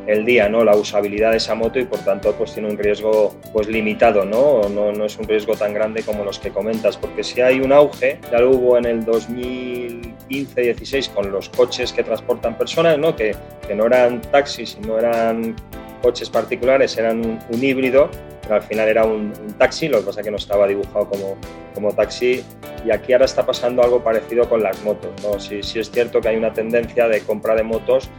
el 0.06 0.24
día, 0.24 0.48
¿no? 0.48 0.64
la 0.64 0.74
usabilidad 0.76 1.30
de 1.30 1.36
esa 1.38 1.54
moto 1.54 1.78
y 1.78 1.84
por 1.84 2.00
tanto 2.00 2.34
pues 2.34 2.52
tiene 2.54 2.68
un 2.68 2.76
riesgo 2.78 3.34
pues 3.52 3.68
limitado, 3.68 4.24
¿no? 4.24 4.68
No, 4.68 4.92
no 4.92 5.04
es 5.04 5.16
un 5.18 5.26
riesgo 5.26 5.54
tan 5.54 5.74
grande 5.74 6.02
como 6.02 6.24
los 6.24 6.38
que 6.38 6.50
comentas, 6.50 6.96
porque 6.96 7.24
si 7.24 7.40
hay 7.40 7.58
un 7.60 7.72
auge, 7.72 8.20
ya 8.30 8.38
lo 8.40 8.50
hubo 8.50 8.78
en 8.78 8.84
el 8.86 9.04
2015-16 9.04 11.12
con 11.12 11.32
los 11.32 11.48
coches 11.48 11.92
que 11.92 12.02
transportan 12.02 12.58
personas, 12.58 12.98
¿no? 12.98 13.14
Que, 13.16 13.34
que, 13.66 13.74
no 13.74 13.86
eran 13.86 14.20
taxis 14.20 14.76
y 14.82 14.86
no 14.86 14.98
eran 14.98 15.56
coches 16.02 16.28
particulares, 16.28 16.98
eran 16.98 17.40
un, 17.48 17.64
híbrido, 17.64 18.10
pero 18.42 18.56
al 18.56 18.62
final 18.62 18.88
era 18.88 19.04
un, 19.04 19.32
un, 19.42 19.54
taxi, 19.54 19.88
lo 19.88 20.00
que 20.00 20.06
pasa 20.06 20.22
que 20.22 20.30
no 20.30 20.36
estaba 20.36 20.66
dibujado 20.66 21.08
como, 21.08 21.36
como 21.74 21.92
taxi 21.92 22.44
y 22.84 22.90
aquí 22.90 23.14
ahora 23.14 23.24
está 23.24 23.46
pasando 23.46 23.82
algo 23.82 24.04
parecido 24.04 24.46
con 24.48 24.62
las 24.62 24.82
motos, 24.82 25.10
¿no? 25.22 25.40
Sí, 25.40 25.62
sí 25.62 25.78
es 25.78 25.90
cierto 25.90 26.20
que 26.20 26.28
hay 26.28 26.36
una 26.36 26.52
tendencia 26.52 27.08
de 27.08 27.20
compra 27.20 27.54
de 27.54 27.62
motos 27.62 28.10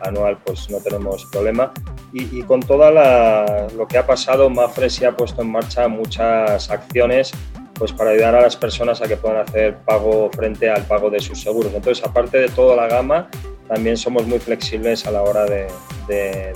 anual 0.00 0.38
pues 0.44 0.68
no 0.70 0.78
tenemos 0.78 1.26
problema. 1.26 1.72
Y, 2.12 2.42
con 2.42 2.60
todo 2.60 2.90
lo 2.90 3.86
que 3.86 3.98
ha 3.98 4.06
pasado, 4.06 4.50
Mafre 4.50 4.90
se 4.90 5.06
ha 5.06 5.16
puesto 5.16 5.42
en 5.42 5.52
marcha 5.52 5.86
muchas 5.86 6.68
acciones 6.70 7.32
pues 7.74 7.92
para 7.92 8.10
ayudar 8.10 8.34
a 8.34 8.42
las 8.42 8.56
personas 8.56 9.00
a 9.00 9.08
que 9.08 9.16
puedan 9.16 9.38
hacer 9.38 9.78
pago 9.78 10.28
frente 10.30 10.68
al 10.68 10.82
pago 10.82 11.08
de 11.08 11.18
sus 11.18 11.40
seguros. 11.40 11.72
Entonces, 11.72 12.04
aparte 12.04 12.36
de 12.36 12.48
toda 12.48 12.76
la 12.76 12.88
gama, 12.88 13.30
también 13.68 13.96
somos 13.96 14.26
muy 14.26 14.38
flexibles 14.38 15.06
a 15.06 15.12
la 15.12 15.22
hora 15.22 15.46
de, 15.46 15.66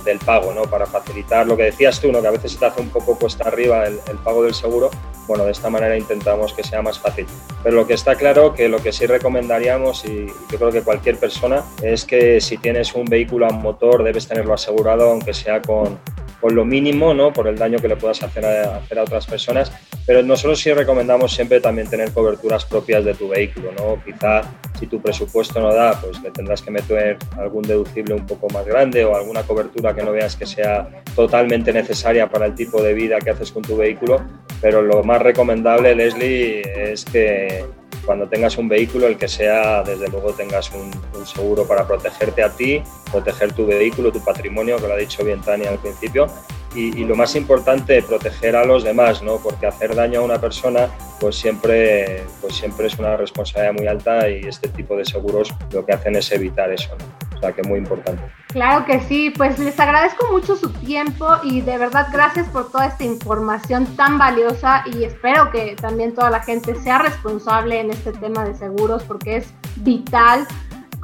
del 0.03 0.19
pago, 0.19 0.53
¿no? 0.53 0.63
para 0.63 0.85
facilitar 0.85 1.47
lo 1.47 1.57
que 1.57 1.63
decías 1.63 1.99
tú, 1.99 2.11
¿no? 2.11 2.21
que 2.21 2.27
a 2.27 2.31
veces 2.31 2.51
se 2.51 2.59
te 2.59 2.65
hace 2.65 2.81
un 2.81 2.89
poco 2.89 3.17
cuesta 3.17 3.47
arriba 3.47 3.87
el, 3.87 3.97
el, 4.07 4.17
pago 4.17 4.43
del 4.43 4.53
seguro. 4.53 4.91
Bueno, 5.27 5.45
de 5.45 5.51
esta 5.51 5.69
manera 5.69 5.97
intentamos 5.97 6.53
que 6.53 6.63
sea 6.63 6.81
más 6.81 6.99
fácil. 6.99 7.25
Pero 7.63 7.75
lo 7.75 7.87
que 7.87 7.93
está 7.93 8.15
claro 8.15 8.53
que 8.53 8.69
lo 8.69 8.81
que 8.81 8.91
sí 8.91 9.05
recomendaríamos, 9.05 10.05
y 10.05 10.27
yo 10.51 10.57
creo 10.57 10.71
que 10.71 10.81
cualquier 10.81 11.17
persona, 11.17 11.63
es 11.81 12.05
que 12.05 12.39
si 12.41 12.57
tienes 12.57 12.93
un 12.93 13.05
vehículo 13.05 13.47
a 13.47 13.49
motor 13.49 14.03
debes 14.03 14.27
tenerlo 14.27 14.53
asegurado, 14.53 15.09
aunque 15.11 15.33
sea 15.33 15.61
con, 15.61 15.99
con 16.39 16.55
lo 16.55 16.65
mínimo, 16.65 17.13
¿no? 17.13 17.33
por 17.33 17.47
el 17.47 17.57
daño 17.57 17.79
que 17.79 17.87
le 17.87 17.95
puedas 17.95 18.21
hacer 18.23 18.45
a, 18.45 18.77
hacer 18.77 18.99
a 18.99 19.03
otras 19.03 19.25
personas. 19.25 19.71
Pero 20.05 20.21
nosotros 20.23 20.59
sí 20.59 20.71
recomendamos 20.73 21.33
siempre 21.33 21.59
también 21.59 21.89
tener 21.89 22.11
coberturas 22.11 22.65
propias 22.65 23.03
de 23.03 23.13
tu 23.13 23.29
vehículo. 23.29 23.71
¿no? 23.77 24.03
Quizá 24.03 24.41
si 24.79 24.87
tu 24.87 25.01
presupuesto 25.01 25.59
no 25.59 25.73
da, 25.73 25.99
pues 25.99 26.21
le 26.21 26.31
tendrás 26.31 26.61
que 26.61 26.71
meter 26.71 27.17
algún 27.37 27.63
deducible 27.63 28.13
un 28.13 28.25
poco 28.25 28.47
más 28.49 28.65
grande 28.65 29.03
o 29.05 29.15
alguna 29.15 29.43
cobertura 29.43 29.95
que 29.95 30.03
no 30.03 30.11
veas 30.11 30.35
que 30.35 30.45
sea 30.45 30.87
totalmente 31.15 31.73
necesaria 31.73 32.29
para 32.29 32.45
el 32.45 32.55
tipo 32.55 32.81
de 32.81 32.93
vida 32.93 33.19
que 33.19 33.31
haces 33.31 33.51
con 33.51 33.63
tu 33.63 33.77
vehículo. 33.77 34.21
Pero 34.61 34.81
lo 34.81 35.03
más 35.03 35.21
recomendable, 35.21 35.95
Leslie, 35.95 36.61
es 36.91 37.05
que 37.05 37.65
cuando 38.05 38.27
tengas 38.27 38.57
un 38.57 38.69
vehículo, 38.69 39.07
el 39.07 39.17
que 39.17 39.27
sea, 39.27 39.83
desde 39.83 40.07
luego 40.09 40.31
tengas 40.33 40.71
un, 40.71 40.91
seguro 41.25 41.67
para 41.67 41.87
protegerte 41.87 42.43
a 42.43 42.49
ti, 42.49 42.83
proteger 43.11 43.53
tu 43.53 43.65
vehículo, 43.65 44.11
tu 44.11 44.23
patrimonio, 44.23 44.77
que 44.77 44.87
lo 44.87 44.93
ha 44.93 44.97
dicho 44.97 45.23
bien 45.23 45.41
Tania 45.41 45.71
al 45.71 45.79
principio, 45.79 46.27
y, 46.75 47.05
lo 47.05 47.15
más 47.15 47.37
importante, 47.37 48.03
proteger 48.03 48.55
a 48.55 48.65
los 48.65 48.83
demás, 48.83 49.23
¿no? 49.23 49.37
Porque 49.37 49.65
hacer 49.65 49.95
daño 49.95 50.19
a 50.19 50.23
una 50.23 50.41
persona, 50.41 50.89
pues 51.21 51.37
siempre, 51.37 52.23
pues 52.41 52.55
siempre 52.55 52.87
es 52.87 52.99
una 52.99 53.15
responsabilidad 53.15 53.73
muy 53.73 53.87
alta 53.87 54.29
y 54.29 54.41
este 54.41 54.67
tipo 54.67 54.97
de 54.97 55.05
seguros 55.05 55.53
lo 55.71 55.85
que 55.85 55.93
hacen 55.93 56.17
es 56.17 56.29
evitar 56.33 56.71
eso, 56.73 56.89
O 57.35 57.39
sea, 57.39 57.51
que 57.51 57.63
muy 57.63 57.79
importante. 57.79 58.23
Claro 58.47 58.85
que 58.85 59.01
sí, 59.01 59.31
pues 59.35 59.59
les 59.59 59.79
agradezco 59.79 60.31
mucho 60.31 60.55
su 60.55 60.69
tiempo 60.71 61.27
y 61.43 61.61
de 61.61 61.77
verdad 61.77 62.07
gracias 62.11 62.47
por 62.47 62.71
toda 62.71 62.87
esta 62.87 63.03
información 63.03 63.85
tan 63.97 64.17
valiosa 64.17 64.83
y 64.85 65.03
espero 65.03 65.51
que 65.51 65.75
también 65.75 66.13
toda 66.13 66.29
la 66.29 66.41
gente 66.41 66.75
sea 66.75 66.99
responsable 66.99 67.79
en 67.79 67.91
este 67.91 68.13
tema 68.13 68.45
de 68.45 68.55
seguros 68.55 69.03
porque 69.03 69.37
es 69.37 69.53
vital 69.77 70.47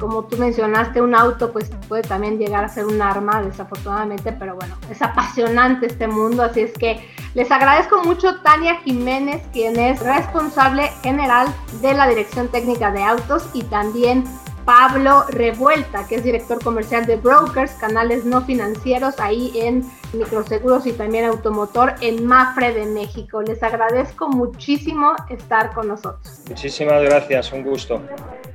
como 0.02 0.24
tú 0.24 0.36
mencionaste, 0.36 1.00
un 1.00 1.14
auto 1.14 1.52
pues 1.52 1.70
puede 1.86 2.02
también 2.02 2.36
llegar 2.36 2.64
a 2.64 2.68
ser 2.68 2.86
un 2.86 3.00
arma, 3.00 3.40
desafortunadamente, 3.40 4.32
pero 4.32 4.56
bueno, 4.56 4.74
es 4.90 5.00
apasionante 5.00 5.86
este 5.86 6.08
mundo, 6.08 6.42
así 6.42 6.62
es 6.62 6.72
que 6.72 7.08
les 7.34 7.52
agradezco 7.52 8.02
mucho 8.02 8.40
Tania 8.40 8.80
Jiménez, 8.80 9.42
quien 9.52 9.78
es 9.78 10.00
responsable 10.00 10.90
general 11.04 11.46
de 11.80 11.94
la 11.94 12.08
Dirección 12.08 12.48
Técnica 12.48 12.90
de 12.90 13.04
Autos 13.04 13.48
y 13.54 13.62
también 13.62 14.24
Pablo 14.64 15.24
Revuelta, 15.28 16.06
que 16.06 16.16
es 16.16 16.24
director 16.24 16.62
comercial 16.62 17.06
de 17.06 17.16
Brokers, 17.16 17.72
canales 17.72 18.24
no 18.24 18.42
financieros, 18.42 19.18
ahí 19.18 19.52
en 19.54 19.84
microseguros 20.12 20.86
y 20.86 20.92
también 20.92 21.24
automotor 21.24 21.94
en 22.00 22.24
Mafre 22.26 22.72
de 22.72 22.86
México. 22.86 23.42
Les 23.42 23.62
agradezco 23.62 24.28
muchísimo 24.28 25.14
estar 25.30 25.72
con 25.72 25.88
nosotros. 25.88 26.40
Muchísimas 26.48 27.02
gracias, 27.02 27.52
un 27.52 27.62
gusto. 27.62 28.02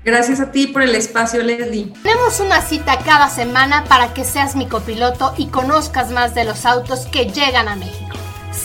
Gracias 0.03 0.39
a 0.39 0.51
ti 0.51 0.67
por 0.67 0.81
el 0.81 0.95
espacio, 0.95 1.43
Leslie. 1.43 1.93
Tenemos 2.03 2.39
una 2.39 2.61
cita 2.61 2.97
cada 2.99 3.29
semana 3.29 3.83
para 3.89 4.13
que 4.13 4.23
seas 4.23 4.55
mi 4.55 4.67
copiloto 4.67 5.33
y 5.37 5.47
conozcas 5.47 6.11
más 6.11 6.33
de 6.33 6.45
los 6.45 6.65
autos 6.65 7.07
que 7.07 7.25
llegan 7.25 7.67
a 7.67 7.75
México. 7.75 8.15